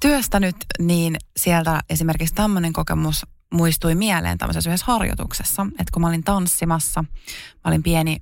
[0.00, 6.24] työstänyt, niin sieltä esimerkiksi tämmöinen kokemus muistui mieleen tämmöisessä yhdessä harjoituksessa, että kun mä olin
[6.24, 7.04] tanssimassa,
[7.52, 8.16] mä olin pieni,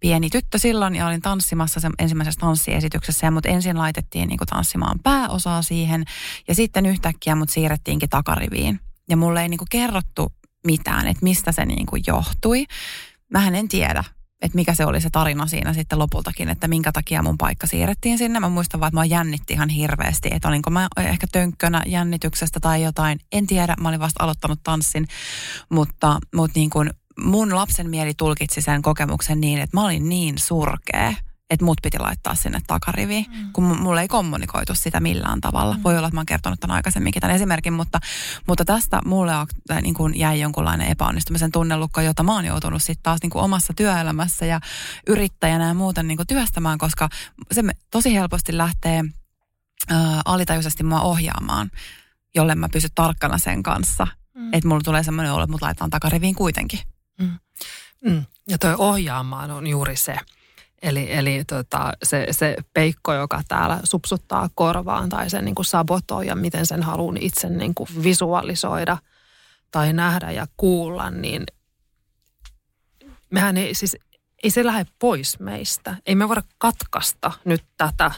[0.00, 4.98] pieni tyttö silloin ja olin tanssimassa sen ensimmäisessä tanssiesityksessä ja mut ensin laitettiin niin tanssimaan
[5.02, 6.04] pääosaa siihen
[6.48, 8.80] ja sitten yhtäkkiä mut siirrettiinkin takariviin.
[9.08, 10.32] Ja mulle ei niin kerrottu
[10.66, 12.66] mitään, että mistä se niin johtui.
[13.30, 14.04] Mähän en tiedä,
[14.42, 18.18] että mikä se oli se tarina siinä sitten lopultakin, että minkä takia mun paikka siirrettiin
[18.18, 18.40] sinne.
[18.40, 22.82] Mä muistan vaan, että mä jännitti ihan hirveästi, että olinko mä ehkä tönkkönä jännityksestä tai
[22.82, 23.18] jotain.
[23.32, 25.06] En tiedä, mä olin vasta aloittanut tanssin,
[25.68, 26.90] mutta, mutta niin kuin
[27.24, 31.14] mun lapsen mieli tulkitsi sen kokemuksen niin, että mä olin niin surkea,
[31.52, 33.52] että mut piti laittaa sinne takariviin, mm.
[33.52, 35.76] kun mulle ei kommunikoitu sitä millään tavalla.
[35.76, 35.82] Mm.
[35.82, 38.00] Voi olla, että mä oon kertonut tämän aikaisemminkin tämän esimerkin, mutta,
[38.46, 39.46] mutta tästä mulle on,
[39.82, 43.72] niin kuin jäi jonkunlainen epäonnistumisen tunnelukko, jota mä oon joutunut sitten taas niin kuin omassa
[43.76, 44.60] työelämässä ja
[45.06, 47.08] yrittäjänä ja muuten niin kuin työstämään, koska
[47.52, 49.04] se tosi helposti lähtee
[49.92, 51.70] äh, alitajuisesti mua ohjaamaan,
[52.34, 54.06] jolle mä pysyn tarkkana sen kanssa.
[54.34, 54.54] Mm.
[54.54, 56.80] Että mulla tulee semmoinen olo, että mut laitetaan takariviin kuitenkin.
[57.18, 57.38] Mm.
[58.04, 58.24] Mm.
[58.48, 60.16] Ja toi ohjaamaan on juuri se,
[60.82, 66.26] Eli, eli tota, se, se peikko, joka täällä supsuttaa korvaan tai sen niin kuin sabotoi
[66.26, 68.98] ja miten sen haluan itse niin kuin visualisoida
[69.70, 71.46] tai nähdä ja kuulla, niin
[73.30, 73.96] mehän ei siis,
[74.42, 75.96] ei se lähde pois meistä.
[76.06, 78.10] Ei me voida katkaista nyt tätä,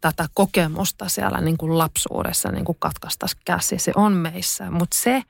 [0.00, 3.78] tätä kokemusta siellä niin kuin lapsuudessa, niin kuin katkaista käsi.
[3.78, 5.22] Se on meissä, mutta se,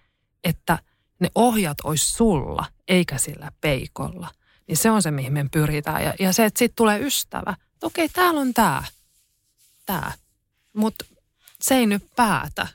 [0.45, 0.79] että
[1.19, 4.29] ne ohjat olisi sulla eikä sillä peikolla–
[4.69, 6.05] niin se on se, mihin me pyritään.
[6.05, 7.57] Ja, ja se, että sitten tulee ystävä.
[7.75, 8.83] Että okei, täällä on tämä.
[9.87, 10.13] Tämä.
[10.73, 11.05] Mutta
[11.61, 12.67] se ei nyt päätä,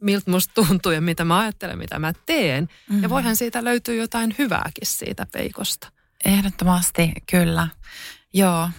[0.00, 2.64] miltä musta tuntuu ja mitä mä ajattelen, mitä mä teen.
[2.64, 3.02] Mm-hmm.
[3.02, 5.92] Ja voihan siitä löytyä jotain hyvääkin siitä peikosta.
[6.24, 7.68] Ehdottomasti, kyllä.
[8.32, 8.70] Joo,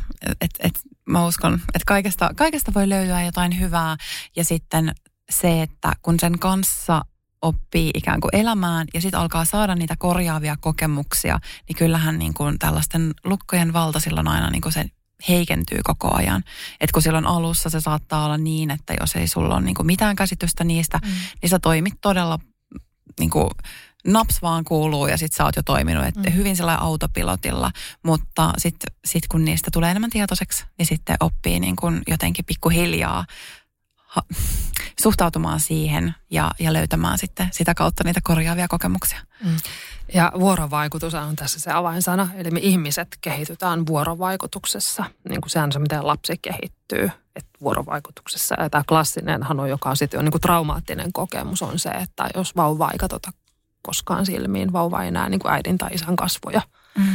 [0.41, 3.97] että et, mä uskon, että kaikesta, kaikesta voi löytyä jotain hyvää.
[4.35, 4.95] Ja sitten
[5.29, 7.01] se, että kun sen kanssa
[7.45, 12.59] oppii ikään kuin elämään ja sitten alkaa saada niitä korjaavia kokemuksia, niin kyllähän niin kuin
[12.59, 14.85] tällaisten lukkojen valta silloin aina niin kuin se
[15.29, 16.43] heikentyy koko ajan.
[16.81, 19.85] Et kun silloin alussa se saattaa olla niin, että jos ei sulla ole niin kuin
[19.85, 21.11] mitään käsitystä niistä, mm.
[21.41, 22.39] niin sä toimit todella
[23.19, 23.49] niin kuin,
[24.07, 26.35] naps vaan kuuluu ja sitten sä oot jo toiminut, että mm.
[26.35, 27.71] hyvin sellainen autopilotilla,
[28.03, 33.25] mutta sitten sit kun niistä tulee enemmän tietoiseksi, niin sitten oppii niin kuin jotenkin pikkuhiljaa
[34.15, 34.21] ha,
[35.01, 39.19] suhtautumaan siihen ja, ja löytämään sitten sitä kautta niitä korjaavia kokemuksia.
[39.43, 39.57] Mm.
[40.13, 42.29] Ja vuorovaikutus on tässä se avainsana.
[42.35, 47.11] Eli me ihmiset kehitytään vuorovaikutuksessa, niin kuin sehän on se, miten lapsi kehittyy.
[47.35, 51.79] Että vuorovaikutuksessa, ja tämä klassinenhan on, joka on sitten on niin kuin traumaattinen kokemus, on
[51.79, 53.31] se, että jos vauva ei katsota
[53.81, 56.61] koskaan silmiin, vauva ei näe niin kuin äidin tai isän kasvoja.
[56.97, 57.05] Mm.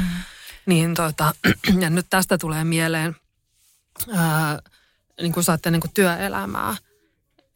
[0.66, 1.34] Niin tota,
[1.82, 3.16] ja nyt tästä tulee mieleen,
[4.16, 4.58] ää,
[5.20, 6.76] niin kuin saatte niin kuin työelämää–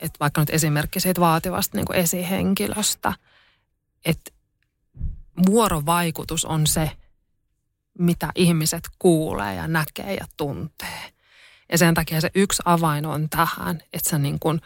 [0.05, 3.13] että vaikka nyt esimerkki siitä vaativasta niin kuin esihenkilöstä,
[4.05, 4.31] että
[5.47, 6.91] vuorovaikutus on se,
[7.99, 11.13] mitä ihmiset kuulee ja näkee ja tuntee.
[11.73, 14.61] Ja sen takia se yksi avain on tähän, että sä niin kuin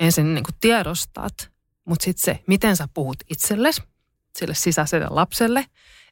[0.00, 1.50] ensin niin kuin tiedostat,
[1.84, 3.82] mutta sitten se, miten sä puhut itsellesi,
[4.38, 5.66] sille sisäiselle lapselle.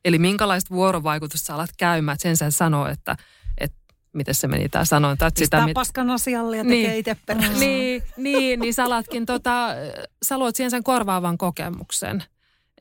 [0.05, 3.17] Eli minkälaista vuorovaikutusta sä alat käymään, että sen sä sanoo, että–
[4.15, 5.27] miten se meni tämä sanonta.
[5.27, 5.75] Että sitä, mit...
[5.75, 7.59] paskan asialle ja tekee niin, itse perässä.
[7.59, 9.69] Niin, niin, niin sä alatkin tota,
[10.23, 12.25] sä luot siihen sen korvaavan kokemuksen.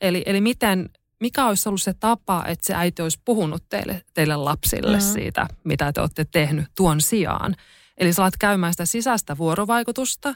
[0.02, 4.36] Eli, eli miten, mikä olisi ollut se tapa, että se äiti olisi puhunut teille, teille
[4.36, 5.04] lapsille mm.
[5.04, 7.56] siitä, mitä te olette tehnyt tuon sijaan.
[7.98, 10.34] Eli sä alat käymään sitä sisäistä vuorovaikutusta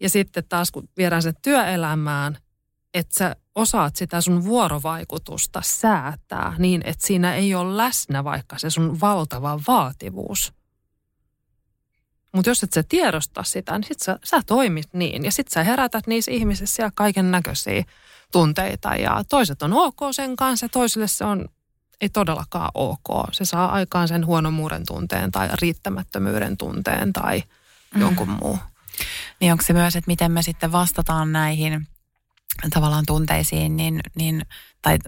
[0.00, 2.38] ja sitten taas kun viedään se työelämään,
[2.94, 8.70] että sä osaat sitä sun vuorovaikutusta säätää niin, että siinä ei ole läsnä vaikka se
[8.70, 10.52] sun valtava vaativuus.
[12.32, 15.24] Mutta jos et sä tiedosta sitä, niin sit sä, sä toimit niin.
[15.24, 17.84] Ja sit sä herätät niissä ihmisissä siellä kaiken näköisiä
[18.32, 18.94] tunteita.
[18.94, 21.48] Ja toiset on ok sen kanssa ja toisille se on
[22.00, 23.28] ei todellakaan ok.
[23.32, 27.42] Se saa aikaan sen huonomuuden tunteen tai riittämättömyyden tunteen tai
[27.94, 28.00] mm.
[28.00, 28.58] jonkun muu.
[29.40, 31.86] Niin onko se myös, että miten me sitten vastataan näihin
[32.70, 34.42] tavallaan tunteisiin, niin, niin
[34.82, 34.98] tai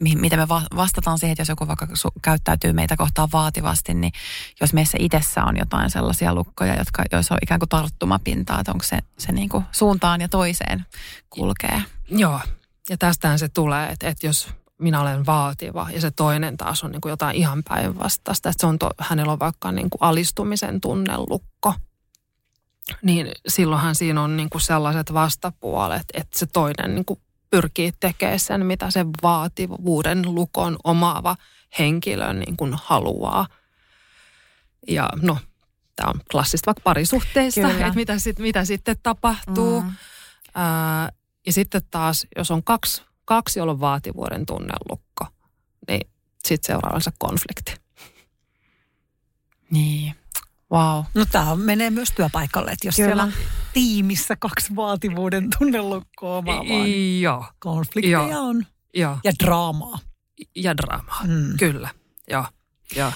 [0.00, 1.86] miten me vastataan siihen, että jos joku vaikka
[2.22, 4.12] käyttäytyy meitä kohtaan vaativasti, niin
[4.60, 8.84] jos meissä itsessä on jotain sellaisia lukkoja, jotka, joissa on ikään kuin tarttumapintaa, että onko
[8.84, 10.86] se, se niin kuin suuntaan ja toiseen
[11.30, 11.82] kulkee.
[12.10, 12.40] Joo,
[12.88, 16.90] ja tästähän se tulee, että, että jos minä olen vaativa ja se toinen taas on
[16.90, 20.80] niin kuin jotain ihan päinvastaista, että se on to, hänellä on vaikka niin kuin alistumisen
[20.80, 21.74] tunnelukko–
[23.02, 28.40] niin silloinhan siinä on niin kuin sellaiset vastapuolet, että se toinen niin kuin pyrkii tekemään
[28.40, 31.36] sen, mitä se vaativuuden lukon omaava
[31.78, 33.46] henkilö niin kuin haluaa.
[34.88, 35.38] Ja no,
[35.96, 39.80] tämä on klassista vaikka parisuhteissa, että mitä, sit, mitä sitten tapahtuu.
[39.80, 39.92] Mm.
[40.54, 41.12] Ää,
[41.46, 45.26] ja sitten taas, jos on kaksi, kaksi jolla on vaativuuden tunnelukko,
[45.88, 46.10] niin
[46.44, 47.74] sitten seuraavansa konflikti.
[49.70, 50.14] Niin.
[50.72, 51.04] Wow.
[51.14, 53.06] No tämä menee myös työpaikalle, että jos Kyllä.
[53.08, 53.32] siellä on
[53.72, 57.46] tiimissä kaksi vaativuuden tunnelukkoa omaavaa, niin Joo.
[57.58, 58.48] konflikteja Joo.
[58.48, 58.66] on.
[58.94, 59.18] Joo.
[59.24, 59.98] Ja draamaa.
[60.56, 61.56] Ja draamaa, mm.
[61.58, 61.88] kyllä.
[62.30, 62.46] Joo.
[62.96, 63.12] Joo.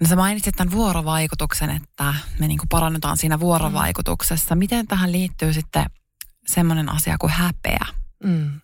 [0.00, 4.54] No sä mainitsit tämän vuorovaikutuksen, että me niin kuin parannetaan siinä vuorovaikutuksessa.
[4.54, 5.86] Miten tähän liittyy sitten
[6.46, 7.86] semmoinen asia kuin häpeä?
[8.24, 8.60] Mm.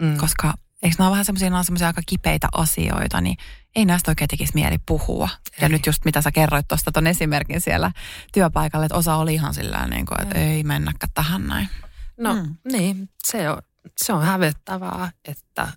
[0.00, 0.16] Mm.
[0.16, 3.36] Koska eikö nämä ole vähän semmoisia, semmoisia aika kipeitä asioita, niin
[3.76, 5.28] ei näistä oikein tekisi mieli puhua.
[5.52, 5.58] Ei.
[5.62, 7.92] Ja nyt just mitä sä kerroit tuosta ton esimerkin siellä
[8.32, 11.68] työpaikalla, että osa oli ihan sillä niin kuin, että ei mennäkään tähän näin.
[12.16, 12.56] No mm.
[12.72, 13.62] niin, se on,
[13.96, 15.68] se on hävettävää, että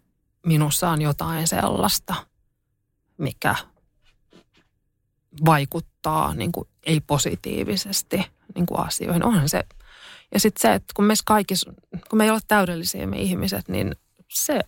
[0.45, 2.16] minussa on jotain sellaista,
[3.18, 3.56] mikä
[5.45, 8.26] vaikuttaa niin kuin ei-positiivisesti
[8.56, 9.26] niin kuin asioihin.
[9.26, 9.64] Onhan se.
[10.34, 11.74] Ja sitten se, että kun, me kaikissa,
[12.10, 13.95] kun me ei ole täydellisiä me ihmiset, niin
[14.30, 14.60] se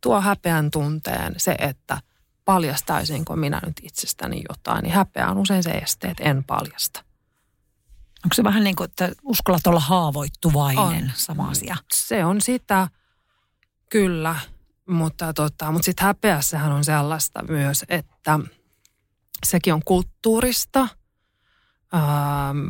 [0.00, 2.00] tuo häpeän tunteen, se, että
[2.44, 7.04] paljastaisinko minä nyt itsestäni jotain, niin häpeä on usein se este, että en paljasta.
[8.24, 11.10] Onko se vähän niin kuin, että uskallat olla haavoittuvainen, on.
[11.14, 11.76] sama asia?
[11.92, 12.88] Se on sitä,
[13.88, 14.36] kyllä,
[14.88, 18.38] mutta, tota, mutta sitten häpeässähän on sellaista myös, että
[19.46, 20.88] sekin on kulttuurista
[21.94, 22.68] ähm,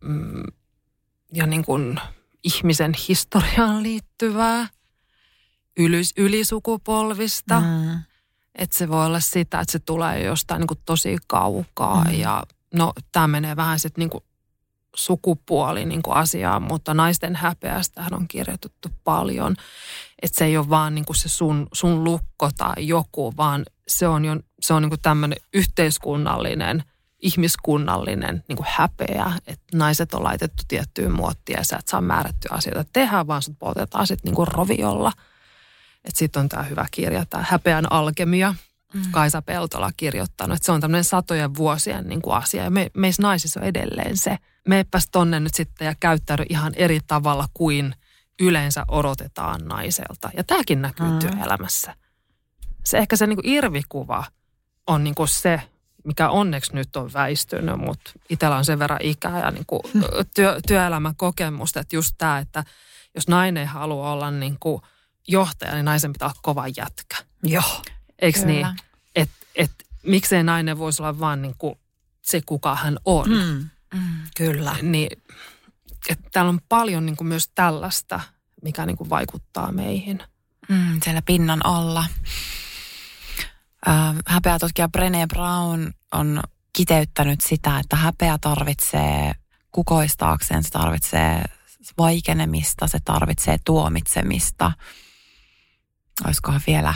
[0.00, 0.42] mm,
[1.32, 2.00] ja niin kuin
[2.44, 4.68] ihmisen historiaan liittyvää,
[5.76, 7.60] ylis, ylisukupolvista.
[7.60, 7.98] Mm.
[8.54, 12.14] Että se voi olla sitä, että se tulee jostain niin kuin tosi kaukaa mm.
[12.14, 12.42] ja
[12.74, 14.24] no tämä menee vähän sitten niin kuin
[14.94, 19.56] sukupuoli niin kuin asiaan, mutta naisten häpeästähän on kirjoitettu paljon.
[20.22, 24.08] Että se ei ole vaan niin kuin se sun, sun lukko tai joku, vaan se
[24.08, 26.84] on, jo, se on niin kuin tämmöinen yhteiskunnallinen,
[27.18, 29.32] ihmiskunnallinen niin kuin häpeä.
[29.46, 33.58] Että naiset on laitettu tiettyyn muottiin ja sä et saa määrättyä asioita tehdä, vaan sut
[33.58, 35.12] poltetaan sitten niin kuin roviolla.
[36.04, 38.54] Että sitten on tämä hyvä kirja, tämä Häpeän alkemia–
[38.94, 39.02] mm.
[39.10, 40.56] Kaisa Peltola kirjoittanut.
[40.56, 44.16] Että se on tämmöinen satojen vuosien niin kuin asia ja me, meissä naisissa on edelleen
[44.16, 44.38] se.
[44.68, 47.94] Meepäs tonne nyt sitten ja käyttäydy ihan eri tavalla kuin
[48.40, 50.30] yleensä odotetaan naiselta.
[50.36, 51.18] Ja tämäkin näkyy mm.
[51.18, 51.94] työelämässä.
[52.84, 54.24] Se ehkä se niin kuin irvikuva
[54.86, 55.60] on niin kuin se,
[56.04, 59.82] mikä onneksi nyt on väistynyt, mutta itsellä on sen verran ikää ja niin kuin
[60.34, 62.64] työ, työelämän kokemusta, että just tämä, että
[63.14, 64.82] jos nainen ei halua olla niin kuin
[65.28, 67.16] johtaja, niin naisen pitää olla kova jätkä.
[67.42, 67.82] Joo.
[68.18, 68.52] Eikö Kyllä.
[68.52, 68.66] niin?
[69.14, 69.70] Että et,
[70.02, 71.78] miksei nainen voisi olla vaan niin kuin
[72.22, 73.30] se, kuka hän on.
[73.30, 73.70] Mm.
[73.94, 74.18] Mm.
[74.36, 74.76] Kyllä.
[74.82, 75.22] Niin,
[76.08, 78.20] että täällä on paljon niin kuin myös tällaista,
[78.62, 80.22] mikä niin kuin vaikuttaa meihin.
[80.68, 82.04] Mm, siellä pinnan alla.
[83.88, 89.32] Äh, häpeätutkija Brené Brown on kiteyttänyt sitä, että häpeä tarvitsee
[89.72, 91.44] kukoistaakseen, se tarvitsee
[91.98, 94.72] vaikenemista, se tarvitsee tuomitsemista.
[96.24, 96.94] Olisikohan vielä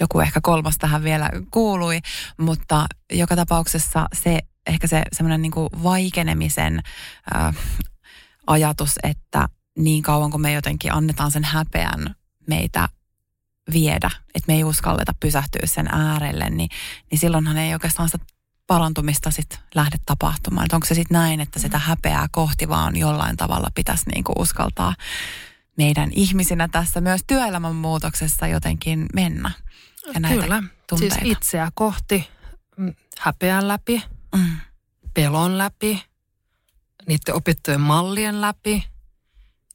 [0.00, 2.00] joku ehkä kolmas tähän vielä kuului,
[2.36, 6.82] mutta joka tapauksessa se ehkä se semmoinen niin vaikenemisen
[7.36, 7.56] äh,
[8.46, 12.14] ajatus, että niin kauan kun me jotenkin annetaan sen häpeän
[12.46, 12.88] meitä
[13.72, 16.70] viedä, että me ei uskalleta pysähtyä sen äärelle, niin,
[17.10, 18.24] niin silloinhan ei oikeastaan sitä
[18.66, 20.64] parantumista sitten lähde tapahtumaan.
[20.64, 24.94] Että onko se sitten näin, että sitä häpeää kohti vaan jollain tavalla pitäisi niinku uskaltaa
[25.78, 29.50] meidän ihmisinä tässä myös työelämän muutoksessa jotenkin mennä.
[30.14, 31.14] Ja näitä Kyllä, siis tunteita.
[31.14, 32.28] siis itseä kohti,
[32.76, 34.02] mm, häpeän läpi,
[34.36, 34.56] mm.
[35.14, 36.02] pelon läpi,
[37.06, 38.84] niiden opittujen mallien läpi.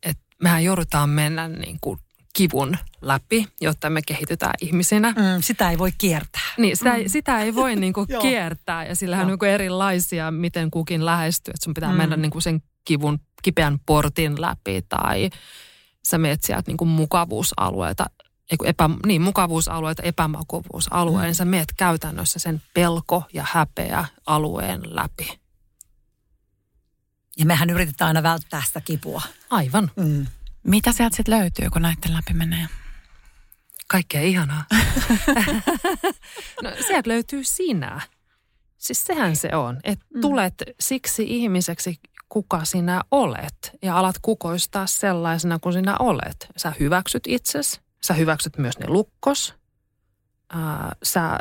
[0.04, 2.00] Että mehän joudutaan mennä niin kuin
[2.34, 5.12] kivun läpi, jotta me kehitytään ihmisinä.
[5.12, 6.42] Mm, sitä ei voi kiertää.
[6.58, 7.04] Niin, sitä, mm.
[7.08, 11.52] sitä ei voi niin kuin kiertää ja sillä on niin erilaisia, miten kukin lähestyy.
[11.52, 11.98] Että sun pitää mm.
[11.98, 15.30] mennä niin kuin sen kivun, kipeän portin läpi tai
[16.08, 18.06] sä meet sieltä niin kuin mukavuusalueelta,
[18.66, 21.36] epä, niin, mukavuusalueelta epämukavuusalueen, mm.
[21.36, 25.40] sä meet käytännössä sen pelko- ja häpeä alueen läpi.
[27.38, 29.22] Ja mehän yritetään aina välttää sitä kipua.
[29.50, 29.92] Aivan.
[29.96, 30.26] Mm.
[30.64, 32.68] Mitä sieltä sitten löytyy, kun näiden läpi menee?
[33.88, 34.66] Kaikkea ihanaa.
[36.64, 38.02] no, sieltä löytyy sinä.
[38.78, 40.22] Siis sehän se on, että mm.
[40.22, 42.00] tulet siksi ihmiseksi,
[42.34, 46.48] kuka sinä olet ja alat kukoistaa sellaisena kuin sinä olet.
[46.58, 49.54] Sä hyväksyt itsesi, sä hyväksyt myös ne lukkos,
[50.50, 51.38] ää, sä,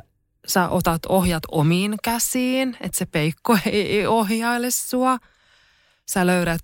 [0.47, 5.19] sä otat ohjat omiin käsiin, että se peikko ei ohjaile sua.
[6.11, 6.63] Sä löydät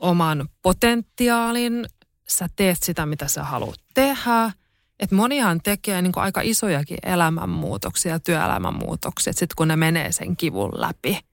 [0.00, 1.86] oman potentiaalin,
[2.28, 4.52] sä teet sitä, mitä sä haluat tehdä.
[5.00, 11.18] Et monihan tekee niin aika isojakin elämänmuutoksia, työelämänmuutoksia, sitten kun ne menee sen kivun läpi–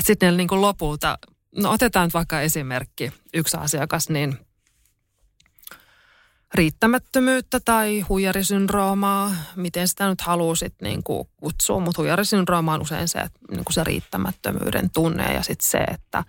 [0.00, 1.18] sitten niin lopulta,
[1.56, 4.38] no otetaan nyt vaikka esimerkki, yksi asiakas, niin
[6.54, 13.08] riittämättömyyttä tai huijarisyndroomaa, miten sitä nyt haluaa sitten niin kuin kutsua, mutta huijarisyndrooma on usein
[13.08, 16.24] se, että niin kuin se riittämättömyyden tunne ja sitten se, että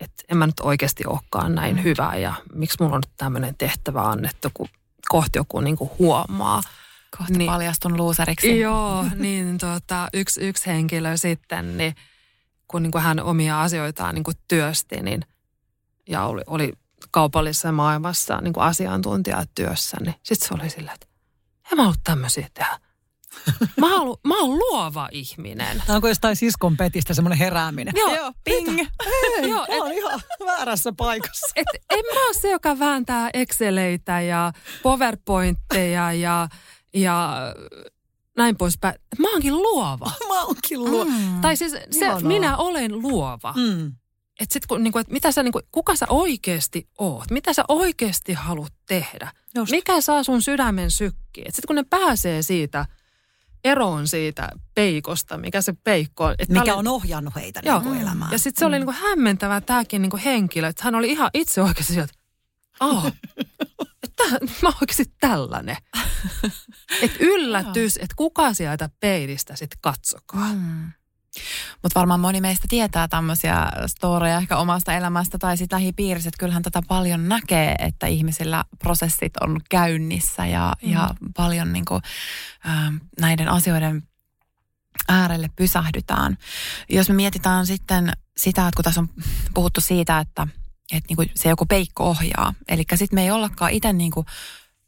[0.00, 4.02] että en mä nyt oikeasti olekaan näin hyvä ja miksi mulla on nyt tämmöinen tehtävä
[4.02, 4.68] annettu, kun
[5.08, 6.62] kohti joku niin kuin huomaa.
[7.18, 7.50] Kohta Niin.
[7.50, 8.60] paljastun luuseriksi.
[8.60, 11.94] Joo, niin tota, yksi, yksi henkilö sitten, niin
[12.74, 15.24] kun niin kuin hän omia asioitaan niin kuin työsti, niin,
[16.08, 16.72] ja oli, oli
[17.10, 21.06] kaupallisessa maailmassa niin kuin asiantuntija työssä, niin sitten se oli silleen, että
[21.72, 22.78] en mä halua tämmöisiä tehdä.
[23.80, 25.82] Mä, halu, mä oon luova ihminen.
[25.86, 27.94] Tämä onko jostain siskon petistä semmoinen herääminen?
[27.96, 28.78] Joo, Joo, ping.
[29.38, 31.46] Ei, Joo, mä oon ihan väärässä paikassa.
[31.56, 34.52] et en mä ole se, joka vääntää Exceleitä ja
[34.82, 36.48] PowerPointteja ja,
[36.94, 37.38] ja
[38.36, 38.94] näin poispäin.
[39.18, 40.10] Mä oonkin luova.
[40.28, 41.04] Mä oonkin luo.
[41.04, 41.40] Mm.
[41.40, 42.20] Tai siis se, Ihanaa.
[42.20, 43.54] minä olen luova.
[43.56, 43.92] Mm.
[44.40, 47.30] Et sit kun, niinku, et mitä sä, niinku, kuka sä oikeasti oot?
[47.30, 49.32] Mitä sä oikeasti haluat tehdä?
[49.54, 49.70] Just.
[49.70, 51.46] Mikä saa sun sydämen sykkiin?
[51.52, 52.86] Sitten kun ne pääsee siitä
[53.64, 56.34] eroon siitä peikosta, mikä se peikko on.
[56.48, 57.78] Mikä oli- on ohjannut heitä Joo.
[57.78, 58.32] niin kuin elämään.
[58.32, 61.92] Ja sitten se oli niinku hämmentävä tämäkin niinku henkilö, että hän oli ihan itse oikeasti
[61.92, 63.04] sieltä, että oh,
[64.20, 65.76] että mä oikeasti tällainen.
[67.02, 70.52] Että yllätys, että kuka sieltä peilistä sitten katsokaa.
[70.52, 70.92] Mm.
[71.82, 76.62] Mutta varmaan moni meistä tietää tämmöisiä storeja ehkä omasta elämästä tai sitten lähipiirissä, että kyllähän
[76.62, 80.92] tätä paljon näkee, että ihmisillä prosessit on käynnissä ja, mm.
[80.92, 82.02] ja paljon niin kuin,
[82.66, 84.02] ä, näiden asioiden
[85.08, 86.38] äärelle pysähdytään.
[86.88, 89.08] Jos me mietitään sitten sitä, että kun tässä on
[89.54, 90.46] puhuttu siitä, että,
[90.92, 94.26] että niin kuin se joku peikko ohjaa, eli sitten me ei ollakaan itse niin kuin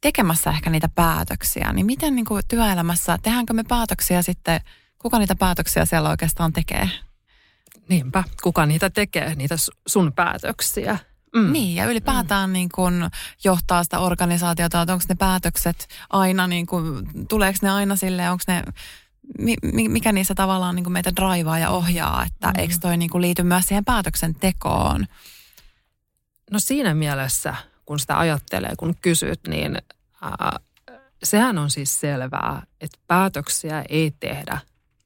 [0.01, 4.61] tekemässä ehkä niitä päätöksiä, niin miten niin kuin työelämässä, tehdäänkö me päätöksiä sitten,
[4.99, 6.91] kuka niitä päätöksiä siellä oikeastaan tekee?
[7.89, 10.99] Niinpä, kuka niitä tekee, niitä su- sun päätöksiä.
[11.37, 11.53] Mm.
[11.53, 12.95] Niin, ja ylipäätään niin kuin
[13.45, 16.85] johtaa sitä organisaatiota, että onko ne päätökset aina, niin kuin,
[17.29, 18.63] tuleeko ne aina sille, onko ne,
[19.39, 22.61] mi, mi- mikä niissä tavallaan niin meitä draivaa ja ohjaa, että mm.
[22.61, 25.07] eikö toi niin liity myös siihen päätöksentekoon?
[26.51, 27.55] No siinä mielessä,
[27.87, 29.79] kun sitä ajattelee, kun kysyt, niin
[30.23, 30.61] ää,
[31.23, 34.59] sehän on siis selvää, että päätöksiä ei tehdä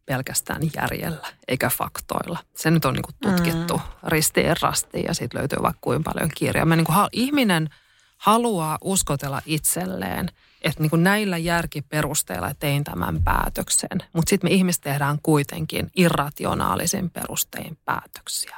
[0.06, 2.38] pelkästään järjellä eikä faktoilla.
[2.56, 4.08] Se nyt on niin kuin tutkittu mm.
[4.08, 6.66] ristiin rastiin ja siitä löytyy vaikka kuinka paljon kirjoja.
[6.66, 7.68] Mä niin kuin, ihminen
[8.16, 10.30] haluaa uskotella itselleen,
[10.62, 13.98] että niin kuin näillä järkiperusteilla tein tämän päätöksen.
[14.12, 18.56] Mutta sitten me ihmiset tehdään kuitenkin irrationaalisin perustein päätöksiä.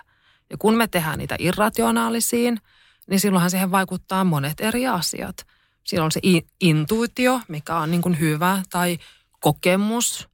[0.53, 2.59] Ja kun me tehdään niitä irrationaalisiin,
[3.11, 5.47] niin silloinhan siihen vaikuttaa monet eri asiat.
[5.85, 6.21] Silloin on se
[6.61, 8.99] intuitio, mikä on niin kuin hyvä, tai
[9.41, 10.29] kokemus.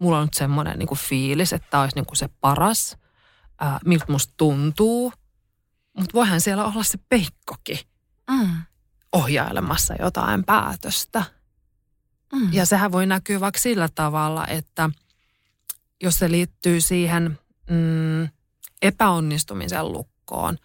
[0.00, 2.96] Mulla on nyt semmoinen niin kuin fiilis, että tämä olisi niin kuin se paras,
[3.60, 5.12] ää, miltä musta tuntuu.
[5.98, 7.78] Mutta voihan siellä olla se peikkokin
[8.30, 8.62] Mm.
[9.12, 11.24] ohjailemassa jotain päätöstä.
[12.32, 12.52] Mm.
[12.52, 14.90] Ja sehän voi näkyä vaikka sillä tavalla, että
[16.02, 17.38] jos se liittyy siihen
[17.70, 18.28] mm,
[18.82, 20.58] epäonnistumisen lukkoon,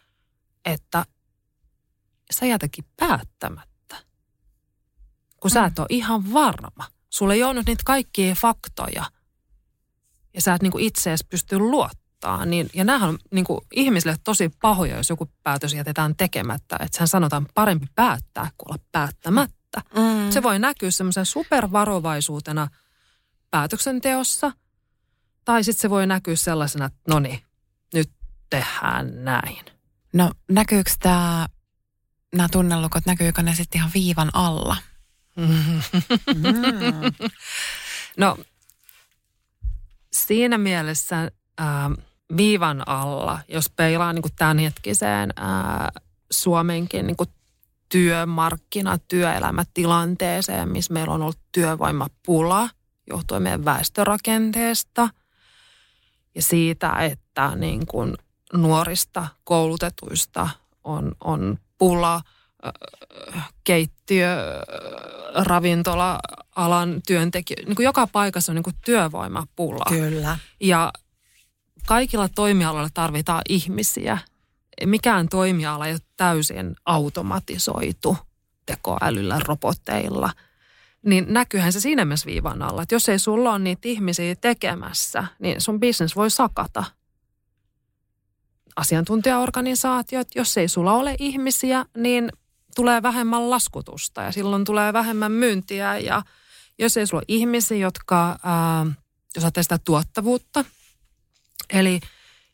[0.65, 1.05] että
[2.31, 3.95] sä jätäkin päättämättä.
[5.39, 6.87] Kun sä et ole ihan varma.
[7.09, 9.05] Sulla ei ole nyt niitä kaikkia faktoja.
[10.33, 12.45] Ja sä et niinku itseesi pysty luottaa.
[12.45, 16.75] Niin, ja näähän on niinku ihmisille tosi pahoja, jos joku päätös jätetään tekemättä.
[16.79, 19.81] Että sen sanotaan parempi päättää kuin olla päättämättä.
[19.95, 20.31] Mm.
[20.31, 22.67] Se voi näkyä semmoisen supervarovaisuutena
[23.51, 24.51] päätöksenteossa.
[25.45, 27.39] Tai sitten se voi näkyä sellaisena, että no niin,
[27.93, 28.11] nyt
[28.49, 29.65] tehdään näin.
[30.13, 31.47] No näkyykö tämä,
[32.35, 34.77] nämä tunnelukot, näkyykö ne sitten ihan viivan alla?
[35.35, 35.81] Mm.
[38.17, 38.37] No
[40.13, 41.91] siinä mielessä ää,
[42.37, 45.91] viivan alla, jos peilaa niin tämänhetkiseen ää,
[46.31, 47.17] Suomenkin niin
[47.89, 52.69] työmarkkina, työelämätilanteeseen, missä meillä on ollut työvoimapula
[53.09, 55.09] johtuen meidän väestörakenteesta
[56.35, 58.15] ja siitä, että niin kuin
[58.53, 60.49] nuorista koulutetuista
[60.83, 62.21] on, on pula
[63.63, 64.37] keittiö,
[65.35, 69.85] ravintola-alan työntekijö, niin kuin joka paikassa on niin kuin työvoimapula.
[69.89, 70.37] Kyllä.
[70.59, 70.93] Ja
[71.87, 74.17] kaikilla toimialoilla tarvitaan ihmisiä.
[74.85, 78.17] Mikään toimiala ei ole täysin automatisoitu
[78.65, 80.29] tekoälyllä, roboteilla.
[81.05, 85.23] Niin näkyyhän se siinä mielessä viivan alla, että jos ei sulla ole niitä ihmisiä tekemässä,
[85.39, 86.83] niin sun business voi sakata.
[88.75, 92.29] Asiantuntijaorganisaatiot, jos ei sulla ole ihmisiä, niin
[92.75, 96.23] tulee vähemmän laskutusta ja silloin tulee vähemmän myyntiä ja
[96.79, 98.85] jos ei sulla ole ihmisiä, jotka, ää,
[99.35, 100.65] jos ajattelee sitä tuottavuutta,
[101.73, 101.99] eli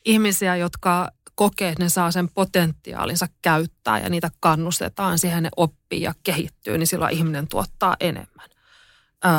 [0.06, 6.02] ihmisiä, jotka kokee, että ne saa sen potentiaalinsa käyttää ja niitä kannustetaan siihen, ne oppii
[6.02, 8.50] ja kehittyy, niin silloin ihminen tuottaa enemmän.
[9.26, 9.32] Öö,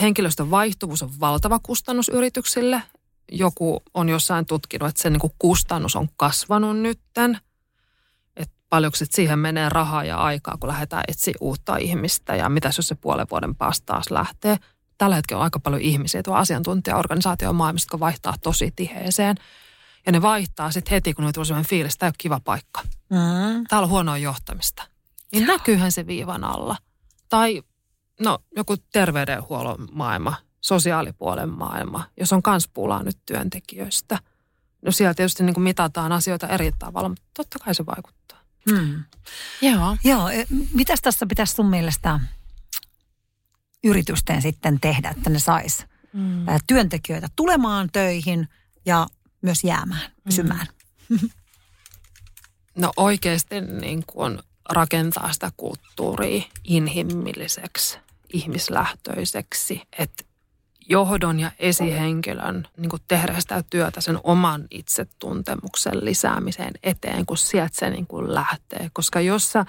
[0.00, 2.82] henkilöstön vaihtuvuus on valtava kustannus yrityksille.
[3.32, 7.38] Joku on jossain tutkinut, että se niin kuin kustannus on kasvanut nytten.
[8.36, 12.88] Et paljonko siihen menee rahaa ja aikaa, kun lähdetään etsiä uutta ihmistä ja mitä jos
[12.88, 14.56] se puolen vuoden päästä taas lähtee.
[14.98, 19.36] Tällä hetkellä on aika paljon ihmisiä tuo asiantuntijaorganisaatio maailmassa, jotka vaihtaa tosi tiheeseen.
[20.06, 22.40] Ja ne vaihtaa sitten heti, kun ne tulee sellainen fiilis, että tämä ei ole kiva
[22.40, 22.82] paikka.
[23.10, 23.64] Mm.
[23.68, 24.82] Täällä on huonoa johtamista.
[25.32, 26.76] Niin näkyyhän se viivan alla.
[27.28, 27.62] Tai
[28.20, 34.18] no, joku terveydenhuollon maailma, sosiaalipuolen maailma, jos on kans pulaa nyt työntekijöistä.
[34.82, 38.40] No siellä tietysti niin kuin mitataan asioita eri tavalla, mutta totta kai se vaikuttaa.
[38.70, 39.04] Mm.
[39.62, 39.96] Joo.
[40.04, 42.20] Joo, e, mitäs tässä pitäisi sun mielestä
[43.84, 46.46] yritysten sitten tehdä, että ne sais Mm.
[46.66, 48.48] työntekijöitä tulemaan töihin
[48.86, 49.06] ja
[49.44, 50.66] myös jäämään, pysymään?
[52.76, 54.38] No oikeasti niin kuin
[54.68, 57.98] rakentaa sitä kulttuuria inhimilliseksi,
[58.32, 60.24] ihmislähtöiseksi, että
[60.88, 67.74] johdon ja esihenkilön niin kuin tehdä sitä työtä sen oman itsetuntemuksen lisäämiseen eteen, kun sieltä
[67.78, 68.90] se niin kuin lähtee.
[68.92, 69.66] Koska jos sä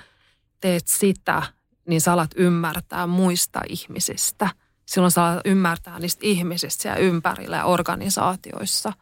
[0.61, 1.43] teet sitä,
[1.87, 4.49] niin sä alat ymmärtää muista ihmisistä.
[4.85, 8.93] Silloin sä alat ymmärtää niistä ihmisistä siellä ympärillä ja organisaatioissa.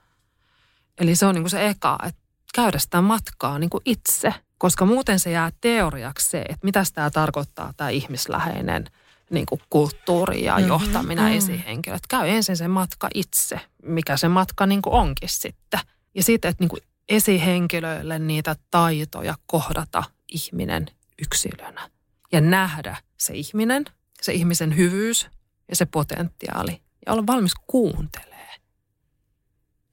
[1.00, 2.22] Eli se on niin kuin se eka, että
[2.56, 7.10] käydä sitä matkaa niin kuin itse, koska muuten se jää teoriaksi se, että mitä tämä
[7.12, 8.86] tarkoittaa tämä ihmisläheinen
[9.30, 11.32] niin kuin kulttuuri ja Mhm, johtaminen mm.
[11.32, 11.38] mm.
[11.38, 12.08] esihenkilöt.
[12.10, 15.80] Käy ensin se matka itse, mikä se matka niin kuin onkin sitten.
[16.16, 20.86] Ja sitten, että niin kuin esihenkilöille niitä taitoja kohdata ihminen
[21.22, 21.90] yksilönä
[22.32, 23.86] ja nähdä se ihminen,
[24.22, 25.28] se ihmisen hyvyys
[25.70, 28.50] ja se potentiaali ja olla valmis kuuntelee.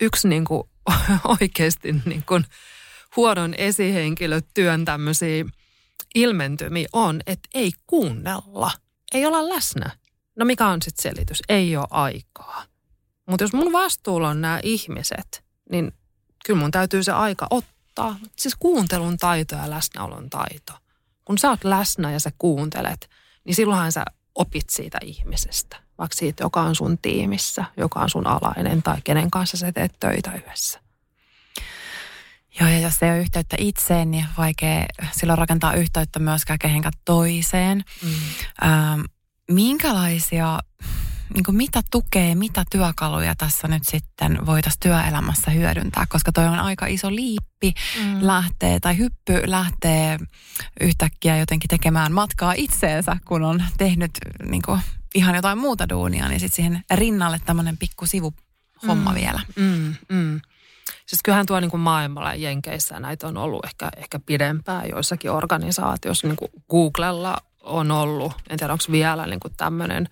[0.00, 0.69] Yksi niin kuin,
[1.40, 2.44] oikeasti niin kuin
[3.16, 5.44] huonon esihenkilötyön tämmöisiä
[6.14, 8.70] ilmentymiä on, että ei kuunnella,
[9.14, 9.90] ei olla läsnä.
[10.36, 11.42] No mikä on sitten selitys?
[11.48, 12.64] Ei ole aikaa.
[13.26, 15.92] Mutta jos mun vastuulla on nämä ihmiset, niin
[16.46, 18.16] kyllä mun täytyy se aika ottaa.
[18.36, 20.72] Siis kuuntelun taito ja läsnäolon taito.
[21.24, 23.10] Kun sä oot läsnä ja sä kuuntelet,
[23.44, 24.04] niin silloinhan sä
[24.34, 25.76] opit siitä ihmisestä.
[26.00, 29.92] Vaikka siitä, joka on sun tiimissä, joka on sun alainen tai kenen kanssa sä teet
[30.00, 30.80] töitä yhdessä.
[32.60, 37.84] Joo, ja jos ei ole yhteyttä itseen, niin vaikea silloin rakentaa yhteyttä myöskään kehenkään toiseen.
[38.02, 38.10] Mm.
[38.68, 39.00] Ähm,
[39.50, 40.58] minkälaisia,
[41.34, 46.06] niin kuin mitä tukee, mitä työkaluja tässä nyt sitten voitaisiin työelämässä hyödyntää?
[46.08, 47.50] Koska toi on aika iso liippi
[48.04, 48.18] Mm.
[48.20, 50.18] lähtee, tai hyppy lähtee
[50.80, 54.10] yhtäkkiä jotenkin tekemään matkaa itseensä, kun on tehnyt
[54.50, 54.80] niin kuin,
[55.14, 59.14] ihan jotain muuta duunia, niin sitten siihen rinnalle tämmöinen pikku sivuhomma Mm.
[59.14, 59.40] vielä.
[59.56, 60.40] Mm, mm.
[61.06, 66.26] Siis kyllähän tuo niin kuin maailmalla Jenkeissä näitä on ollut ehkä, ehkä pidempään joissakin organisaatioissa.
[66.26, 70.08] Niin kuin Googlella on ollut, en tiedä onko vielä niin kuin tämmöinen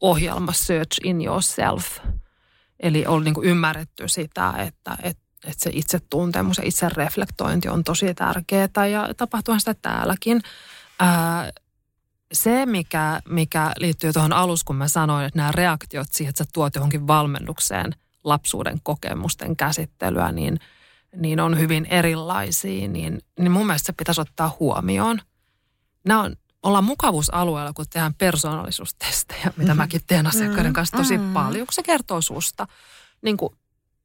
[0.00, 1.98] ohjelma Search in Yourself.
[2.80, 8.14] Eli on niin kuin ymmärretty sitä, että, että, että se itsetuntemus ja itsereflektointi on tosi
[8.14, 10.42] tärkeää ja tapahtuuhan sitä täälläkin.
[11.00, 11.50] Ää,
[12.32, 16.50] se, mikä, mikä liittyy tuohon alus, kun mä sanoin, että nämä reaktiot siihen, että sä
[16.52, 17.94] tuot johonkin valmennukseen
[18.24, 20.60] lapsuuden kokemusten käsittelyä, niin,
[21.16, 25.20] niin on hyvin erilaisia, niin, niin mun mielestä se pitäisi ottaa huomioon.
[26.04, 31.32] Nämä on, ollaan mukavuusalueella, kun tehdään persoonallisuustestejä, mitä mäkin teen asiakkaiden kanssa tosi Mm.
[31.32, 32.66] paljon, kun se kertoo susta.
[33.22, 33.50] Niin kuin,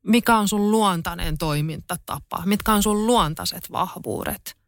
[0.03, 4.58] mikä on sun luontainen toimintatapa, mitkä on sun luontaiset vahvuudet.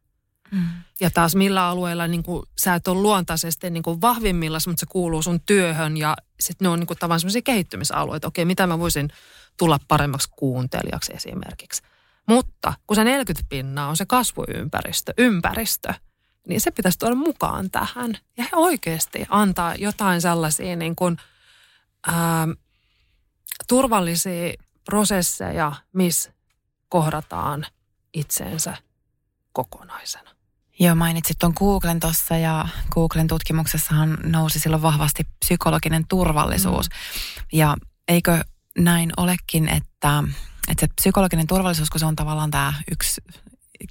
[0.52, 0.68] Mm.
[1.00, 4.86] Ja taas millä alueella niin kuin, sä et ole luontaisesti niin kuin vahvimmillaan, mutta se
[4.86, 8.28] kuuluu sun työhön ja sitten ne on niin kuin, tavallaan sellaisia kehittymisalueita.
[8.28, 9.10] Okei, mitä mä voisin
[9.58, 11.82] tulla paremmaksi kuuntelijaksi esimerkiksi.
[12.28, 15.94] Mutta kun se 40 pinnaa on se kasvuympäristö, ympäristö,
[16.48, 18.18] niin se pitäisi tuoda mukaan tähän.
[18.38, 21.18] Ja he oikeasti antaa jotain sellaisia niin kuin,
[22.08, 22.48] ää,
[23.68, 24.54] turvallisia
[24.86, 26.34] prosesseja, missä
[26.90, 27.66] kohdataan
[28.14, 28.78] itsensä
[29.54, 30.31] kokonaisena.
[30.82, 36.90] Joo, mainitsit tuon Googlen tuossa ja Googlen tutkimuksessahan nousi silloin vahvasti psykologinen turvallisuus.
[36.90, 36.96] Mm.
[37.54, 37.78] Ja
[38.08, 38.44] eikö
[38.78, 40.24] näin olekin, että,
[40.68, 43.22] että se psykologinen turvallisuus, kun se on tavallaan tämä yksi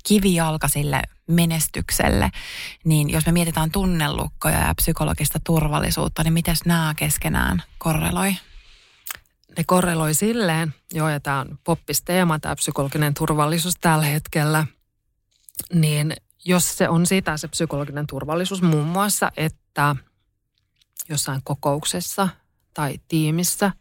[0.07, 2.31] kivijalka sille menestykselle,
[2.85, 8.37] niin jos me mietitään tunnelukkoja ja psykologista turvallisuutta, niin miten nämä keskenään korreloi?
[9.57, 14.67] ne korreloi silleen, joo, ja tämä on poppis teema, tämä psykologinen turvallisuus tällä hetkellä,
[15.73, 16.15] niin
[16.45, 19.97] jos se on sitä se psykologinen turvallisuus muun muassa, että
[21.09, 22.29] jossain kokouksessa
[22.75, 23.73] tai tiimissä,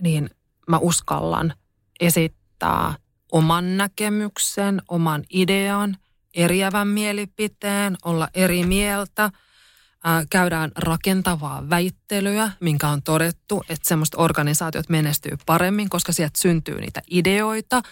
[0.00, 0.30] niin
[0.68, 1.54] mä uskallan
[2.00, 2.94] esittää
[3.32, 5.96] oman näkemyksen, oman idean,
[6.34, 9.30] eriävän mielipiteen, olla eri mieltä–
[10.04, 16.80] ää, käydään rakentavaa väittelyä, minkä on todettu, että semmoista organisaatiot menestyy paremmin, koska sieltä syntyy
[16.80, 17.82] niitä ideoita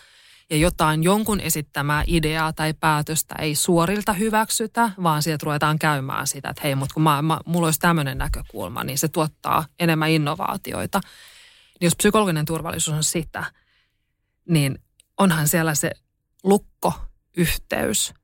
[0.52, 6.48] ja jotain jonkun esittämää ideaa tai päätöstä ei suorilta hyväksytä, vaan sieltä ruvetaan käymään sitä,
[6.48, 11.00] että hei, mutta kun mä, mä, mulla olisi tämmöinen näkökulma, niin se tuottaa enemmän innovaatioita.
[11.80, 13.44] Niin jos psykologinen turvallisuus on sitä,
[14.48, 14.78] niin
[15.18, 15.90] onhan siellä se
[16.44, 18.14] lukkoyhteys,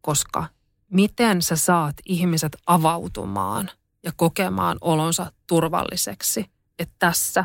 [0.00, 0.46] koska
[0.90, 3.70] miten sä saat ihmiset avautumaan
[4.02, 7.44] ja kokemaan olonsa turvalliseksi, että tässä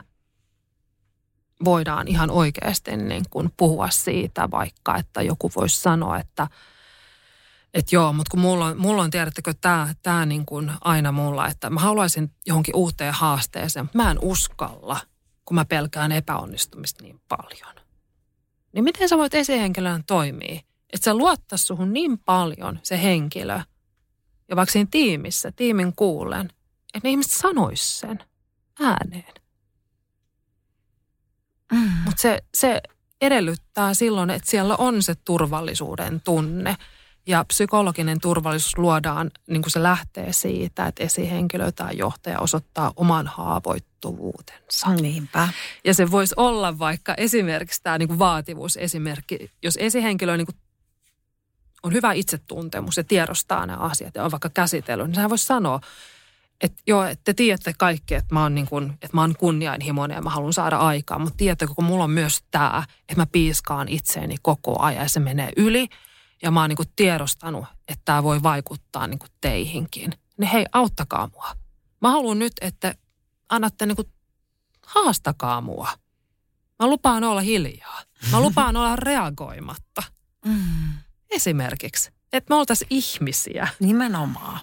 [1.65, 6.47] voidaan ihan oikeasti niin kuin puhua siitä vaikka, että joku voisi sanoa, että
[7.73, 11.47] että joo, mutta kun mulla on, mulla on tiedättekö, tämä, tämä niin kuin aina mulla,
[11.47, 14.99] että mä haluaisin johonkin uuteen haasteeseen, mutta mä en uskalla,
[15.45, 17.75] kun mä pelkään epäonnistumista niin paljon.
[18.73, 20.59] Niin miten sä voit esihenkilön toimia,
[20.93, 23.59] että se luottaa suhun niin paljon se henkilö,
[24.49, 26.45] ja vaikka siinä tiimissä, tiimin kuulen,
[26.93, 28.19] että ne ihmiset sanois sen
[28.79, 29.44] ääneen.
[31.71, 31.91] Mm.
[32.05, 32.81] Mutta se, se
[33.21, 36.77] edellyttää silloin, että siellä on se turvallisuuden tunne.
[37.27, 43.27] Ja psykologinen turvallisuus luodaan, niin kuin se lähtee siitä, että esihenkilö tai johtaja osoittaa oman
[43.27, 44.95] haavoittuvuutensa.
[45.01, 45.49] Niinpä.
[45.83, 49.51] Ja se voisi olla vaikka esimerkiksi tämä niin kuin vaativuusesimerkki.
[49.63, 50.55] Jos esihenkilö niin kuin
[51.83, 55.79] on hyvä itsetuntemus ja tiedostaa nämä asiat ja on vaikka käsitellyt, niin sehän voisi sanoa,
[56.61, 60.15] että joo, että te tiedätte kaikki, että mä oon, niin kuin, että mä oon kunnianhimoinen
[60.15, 63.87] ja mä haluan saada aikaa, mutta tiedättekö, kun mulla on myös tämä, että mä piiskaan
[63.87, 65.87] itseeni koko ajan ja se menee yli
[66.41, 71.55] ja mä oon niin tiedostanut, että tämä voi vaikuttaa niin teihinkin, niin hei, auttakaa mua.
[72.01, 72.95] Mä haluan nyt, että
[73.49, 74.07] annatte niin kuin,
[74.85, 75.89] haastakaa mua.
[76.79, 78.01] Mä lupaan olla hiljaa.
[78.31, 80.03] Mä lupaan olla reagoimatta.
[80.45, 80.93] Mm.
[81.29, 83.67] Esimerkiksi, että me oltaisiin ihmisiä.
[83.79, 84.59] Nimenomaan.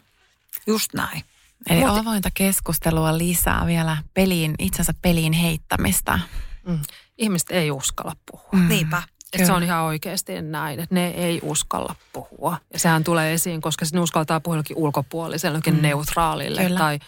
[0.66, 1.22] Just näin.
[1.70, 1.98] Eli Mut...
[1.98, 6.18] avointa keskustelua lisää vielä peliin, itsensä peliin heittämistä.
[6.66, 6.78] Mm.
[7.18, 8.48] Ihmiset ei uskalla puhua.
[8.52, 8.68] Mm.
[8.68, 9.02] Niinpä.
[9.32, 12.58] Että se on ihan oikeasti näin, että ne ei uskalla puhua.
[12.72, 15.82] Ja sehän tulee esiin, koska ne uskaltaa puhua jollakin ulkopuoliselle, jollakin mm.
[15.82, 16.78] neutraalille Kyllä.
[16.78, 16.98] tai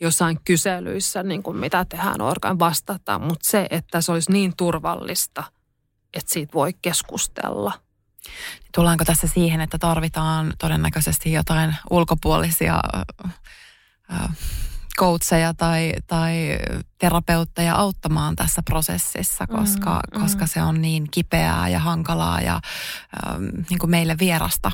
[0.00, 3.18] jossain kyselyissä, niin kuin mitä tehdään organ vastata.
[3.18, 5.44] Mutta se, että se olisi niin turvallista,
[6.14, 7.72] että siitä voi keskustella.
[8.74, 12.80] Tullaanko tässä siihen, että tarvitaan todennäköisesti jotain ulkopuolisia
[14.98, 16.58] coacheja tai, tai
[16.98, 20.22] terapeutteja auttamaan tässä prosessissa, koska, mm, mm.
[20.22, 22.60] koska se on niin kipeää ja hankalaa ja
[23.26, 24.72] ähm, niin kuin meille vierasta.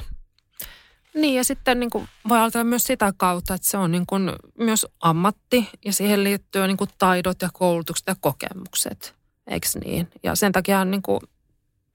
[1.15, 4.33] Niin ja sitten niin kuin voi ajatella myös sitä kautta, että se on niin kuin
[4.59, 9.15] myös ammatti ja siihen liittyy niin kuin taidot ja koulutukset ja kokemukset,
[9.47, 10.11] eikö niin?
[10.23, 11.21] Ja sen takia niin kuin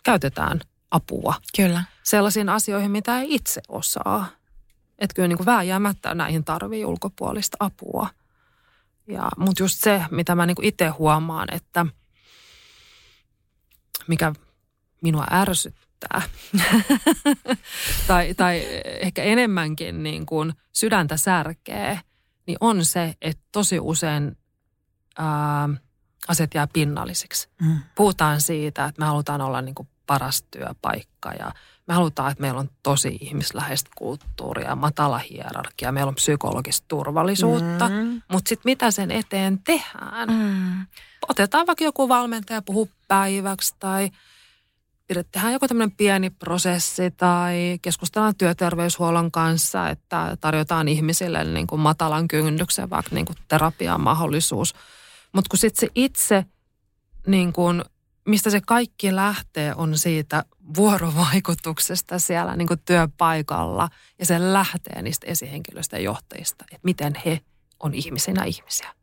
[0.03, 0.61] käytetään
[0.91, 1.33] apua.
[1.55, 1.83] Kyllä.
[2.03, 4.27] Sellaisiin asioihin, mitä ei itse osaa.
[5.01, 8.09] Että kyllä niin kuin vääjäämättä näihin tarvii ulkopuolista apua.
[9.07, 11.85] Ja, mutta just se, mitä mä niin kuin itse huomaan, että
[14.07, 14.33] mikä
[15.01, 16.21] minua ärsyttää,
[18.07, 21.99] tai, tai ehkä enemmänkin niin kuin sydäntä särkee,
[22.47, 24.37] niin on se, että tosi usein
[25.17, 25.69] ää,
[26.27, 27.49] asiat jää pinnallisiksi.
[27.61, 27.79] Mm.
[27.95, 31.51] Puhutaan siitä, että me halutaan olla niin kuin paras työpaikka ja
[31.87, 37.89] me halutaan, että meillä on tosi ihmisläheistä kulttuuria, matala hierarkia, meillä on psykologista turvallisuutta.
[37.89, 38.21] Mm.
[38.31, 40.29] Mutta sitten mitä sen eteen tehdään?
[40.29, 40.85] Mm.
[41.29, 44.09] Otetaan vaikka joku valmentaja puhuu päiväksi tai
[45.31, 52.27] tehdään joku tämmöinen pieni prosessi tai keskustellaan työterveyshuollon kanssa, että tarjotaan ihmisille niin kuin matalan
[52.27, 54.73] kynnyksen vaikka niin kuin terapian mahdollisuus.
[55.31, 56.45] Mutta kun sitten se itse
[57.27, 57.83] niin kuin
[58.27, 60.45] mistä se kaikki lähtee, on siitä
[60.75, 63.89] vuorovaikutuksesta siellä niin työpaikalla.
[64.19, 67.39] Ja se lähtee niistä esihenkilöistä ja johtajista, että miten he
[67.79, 68.93] on ihmisinä ihmisiä.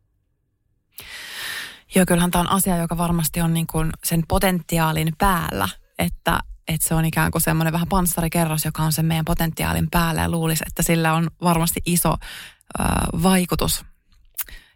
[1.94, 6.88] Joo, kyllähän tämä on asia, joka varmasti on niin kuin sen potentiaalin päällä, että, että
[6.88, 10.64] se on ikään kuin semmoinen vähän panssarikerros, joka on sen meidän potentiaalin päällä ja luulisi,
[10.66, 12.84] että sillä on varmasti iso ö,
[13.22, 13.84] vaikutus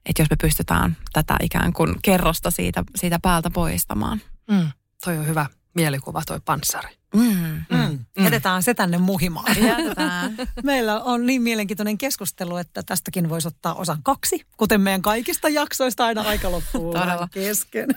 [0.06, 4.20] että jos me pystytään tätä ikään kuin kerrosta siitä, siitä päältä poistamaan.
[4.52, 4.72] Mm.
[5.04, 6.96] Toi on hyvä mielikuva, toi panssari.
[7.14, 7.22] Mm.
[7.22, 7.64] Mm.
[7.70, 7.98] Mm.
[8.18, 8.24] mm.
[8.24, 9.56] Jätetään se tänne muhimaan.
[9.64, 10.36] Jätetään.
[10.64, 16.06] Meillä on niin mielenkiintoinen keskustelu, että tästäkin voisi ottaa osan kaksi, kuten meidän kaikista jaksoista
[16.06, 16.94] aina aika loppuu
[17.30, 17.88] kesken.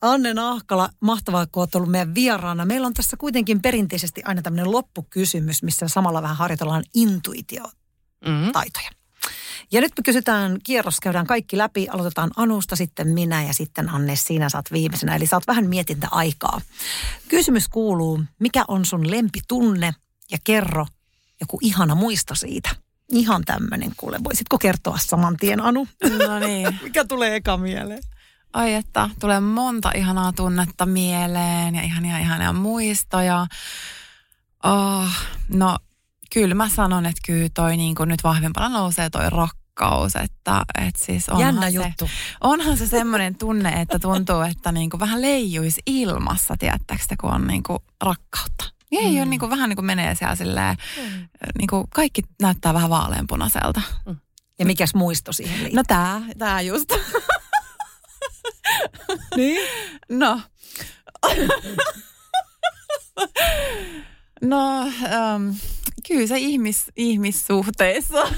[0.00, 2.64] Anne Nahkala, mahtavaa, kun olet ollut meidän vieraana.
[2.64, 8.90] Meillä on tässä kuitenkin perinteisesti aina tämmöinen loppukysymys, missä samalla vähän harjoitellaan intuitiotaitoja.
[8.90, 9.01] Mm.
[9.72, 11.88] Ja nyt me kysytään, kierros käydään kaikki läpi.
[11.88, 15.16] Aloitetaan Anusta, sitten minä ja sitten Anne, sinä saat viimeisenä.
[15.16, 16.60] Eli saat vähän mietintä aikaa.
[17.28, 19.94] Kysymys kuuluu, mikä on sun lempitunne
[20.30, 20.86] ja kerro
[21.40, 22.70] joku ihana muisto siitä.
[23.08, 24.18] Ihan tämmöinen kuule.
[24.24, 25.88] Voisitko kertoa saman tien, Anu?
[26.26, 26.78] No niin.
[26.82, 28.02] mikä tulee eka mieleen?
[28.52, 33.46] ai että tulee monta ihanaa tunnetta mieleen ja ihania ihania muistoja.
[34.64, 35.08] Oh,
[35.48, 35.78] no
[36.32, 39.61] kyllä mä sanon, että kyllä toi niin kuin nyt vahvempana nousee toi rakkaus,
[40.24, 42.08] että, että siis onhan Jännä se, juttu.
[42.40, 47.30] onhan se semmoinen tunne, että tuntuu, että niin kuin vähän leijuisi ilmassa, tiedättekö te, kun
[47.30, 48.64] on niin kuin rakkautta.
[48.92, 49.16] Ei mm.
[49.16, 51.28] ole niin kuin, vähän niin kuin menee siellä silleen, mm.
[51.58, 53.80] niin kuin kaikki näyttää vähän vaaleanpunaiselta.
[54.58, 55.76] Ja mikäs muisto siihen liittyy?
[55.76, 56.92] No tää, tää just.
[59.36, 59.68] niin?
[60.08, 60.40] No.
[64.42, 65.56] No, um,
[66.08, 68.22] kyllä se ihmis, ihmissuhteissa.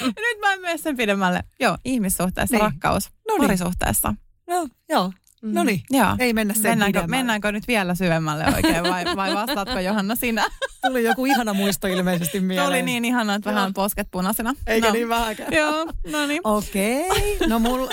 [0.00, 1.42] Nyt mä en mene sen pidemmälle.
[1.60, 2.62] Joo, ihmissuhteessa, Niin.
[2.64, 3.40] rakkaus, No niin.
[3.42, 4.14] parisuhteessa.
[4.46, 5.12] No, joo.
[5.42, 5.80] No niin.
[6.18, 7.16] Ei mennä sen Mennäänkö, pidemmälle.
[7.16, 10.46] mennäänkö nyt vielä syvemmälle oikein vai, vai vastaatko Johanna sinä?
[10.86, 12.68] Tuli joku ihana muisto ilmeisesti mieleen.
[12.68, 14.54] Oli niin ihana, että vähän posket punaisena.
[14.66, 14.92] Eikä no.
[14.92, 15.52] niin vähäkään.
[15.52, 16.40] Joo, no niin.
[16.44, 17.08] Okei,
[17.48, 17.90] no mulla,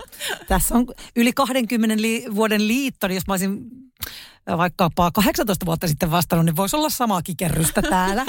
[0.48, 0.86] tässä on
[1.16, 3.60] yli 20 li- vuoden liitto, niin jos mä olisin
[4.56, 8.26] vaikkapa 18 vuotta sitten vastannut, niin voisi olla samaa kikerrystä täällä.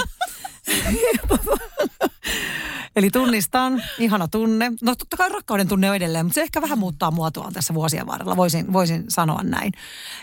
[2.95, 4.71] Eli tunnistan, ihana tunne.
[4.81, 8.07] No totta kai rakkauden tunne on edelleen, mutta se ehkä vähän muuttaa muotoaan tässä vuosien
[8.07, 9.71] varrella, voisin, voisin sanoa näin.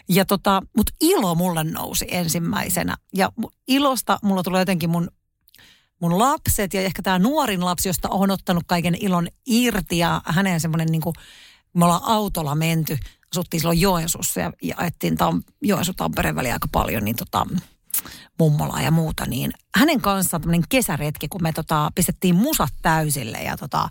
[0.08, 2.96] Ja tota, mutta ilo mulle nousi ensimmäisenä.
[3.14, 3.32] Ja
[3.68, 5.08] ilosta mulla tulee jotenkin mun
[6.00, 10.60] mun lapset ja ehkä tämä nuorin lapsi, josta on ottanut kaiken ilon irti ja hänen
[10.60, 11.14] semmoinen niin kuin,
[11.74, 12.98] me ollaan autolla menty,
[13.32, 17.46] asuttiin silloin Joensuussa ja, ja ajettiin tam, Joensu-Tampereen väliä aika paljon, niin tota,
[18.38, 23.56] mummolaa ja muuta, niin hänen kanssaan tämmöinen kesäretki, kun me tota, pistettiin musat täysille ja
[23.56, 23.88] tota,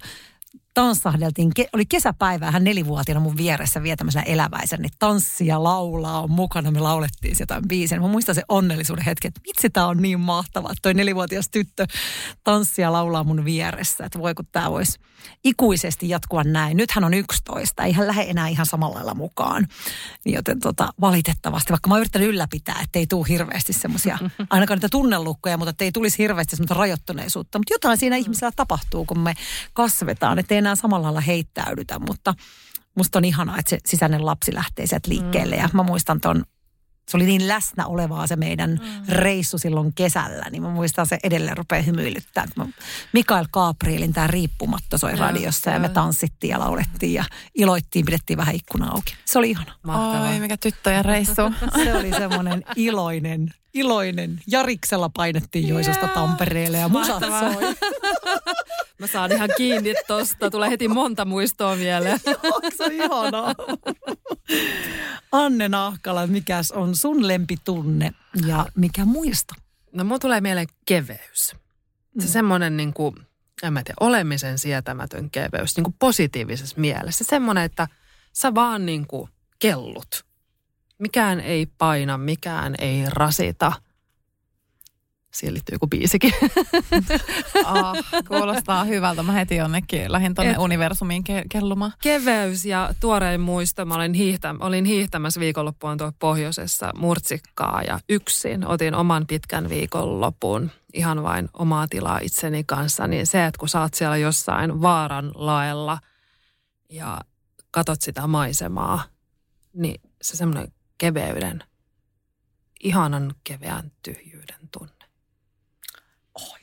[0.74, 6.22] tanssahdeltiin, ke, oli kesäpäivä ja hän nelivuotiaana mun vieressä vie tämmöisenä eläväisen, niin tanssia laulaa
[6.22, 8.00] on mukana, me laulettiin jotain biisiä.
[8.00, 11.88] Mä muistan se onnellisuuden hetki, että vitsi tää on niin mahtavaa, toi nelivuotias tyttö
[12.44, 15.00] tanssia laulaa mun vieressä, että voi kun tää voisi
[15.44, 16.78] ikuisesti jatkua näin.
[16.78, 19.68] Nyt hän on 11, ei hän lähde enää ihan samalla lailla mukaan.
[20.26, 24.18] Niin joten tota, valitettavasti, vaikka mä oon yrittänyt ylläpitää, että ei tule hirveästi semmoisia,
[24.50, 27.60] ainakaan niitä tunnelukkoja, mutta että ei tulisi hirveästi semmoista rajoittuneisuutta.
[27.60, 29.34] Mutta jotain siinä ihmisellä tapahtuu, kun me
[29.74, 32.34] kasvetaan, että ei enää samalla lailla heittäydytä, mutta
[32.96, 35.56] musta on ihanaa, että se sisäinen lapsi lähtee sieltä liikkeelle.
[35.56, 36.46] Ja mä muistan ton,
[37.12, 41.58] se oli niin läsnä olevaa se meidän reissu silloin kesällä, niin mä muistan se edelleen
[41.58, 42.46] rupeaa hymyilyttää.
[42.56, 42.66] Mä,
[43.14, 47.24] Mikael Gabrielin tämä riippumatta soi radiossa ja me tanssittiin ja laulettiin ja
[47.56, 49.16] iloittiin, pidettiin vähän ikkuna auki.
[49.26, 49.74] Se oli ihana.
[49.84, 50.30] Mahtavaa.
[50.30, 51.42] Oi, mikä tyttöjen reissu.
[51.84, 54.42] Se oli semmoinen iloinen, iloinen.
[54.48, 57.76] Jariksella painettiin Joisosta Tampereelle ja musat soi.
[59.02, 60.50] Mä saan ihan kiinni tosta.
[60.50, 62.20] Tulee heti monta muistoa mieleen.
[62.54, 63.56] Onko se ihanaa?
[65.32, 68.12] Anne Nahkala, mikäs on sun lempitunne
[68.48, 69.54] ja mikä muisto?
[69.92, 71.56] No mulla tulee mieleen keveys.
[72.20, 73.16] Se semmoinen niin kuin,
[73.64, 77.24] en mä tiedä, olemisen sietämätön keveys, niin kuin positiivisessa mielessä.
[77.24, 77.88] Semmoinen, että
[78.34, 79.30] sä vaan niin kuin
[79.60, 80.26] kellut.
[81.00, 83.72] Mikään ei paina, mikään ei rasita.
[85.34, 86.32] Siihen liittyy joku biisikin.
[87.66, 89.24] Ah, kuulostaa hyvältä.
[89.24, 91.94] Mä heti jonnekin lähdin tonne Et- universumiin ke- kellumaan.
[92.02, 93.86] Keveys ja tuorein muisto.
[93.86, 98.68] Mä olin, hiihtä, olin hiihtämässä viikonloppuun tuolla pohjoisessa murtsikkaa ja yksin.
[98.68, 103.08] Otin oman pitkän viikonlopun ihan vain omaa tilaa itseni kanssa.
[103.08, 106.00] Niin se, että kun sä oot siellä jossain vaaran laella
[106.90, 107.22] ja
[107.72, 109.04] katot sitä maisemaa,
[109.74, 110.68] niin se semmoinen
[110.98, 111.64] keveyden,
[112.84, 114.31] ihanan keveän tunne.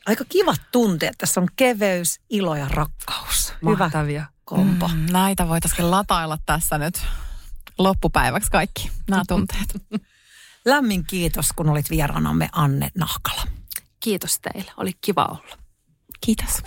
[0.08, 1.14] Aika kivat tunteet.
[1.18, 3.52] Tässä on keveys, ilo ja rakkaus.
[3.62, 4.24] Hyvä Mahtavia.
[4.44, 4.88] kompo.
[4.88, 7.02] Mm, näitä voitaisiin latailla tässä nyt
[7.78, 9.76] loppupäiväksi kaikki, nämä tunteet.
[10.64, 13.42] Lämmin kiitos, kun olit vieraanamme Anne Nahkala.
[14.00, 14.72] Kiitos teille.
[14.76, 15.58] Oli kiva olla.
[16.20, 16.62] Kiitos.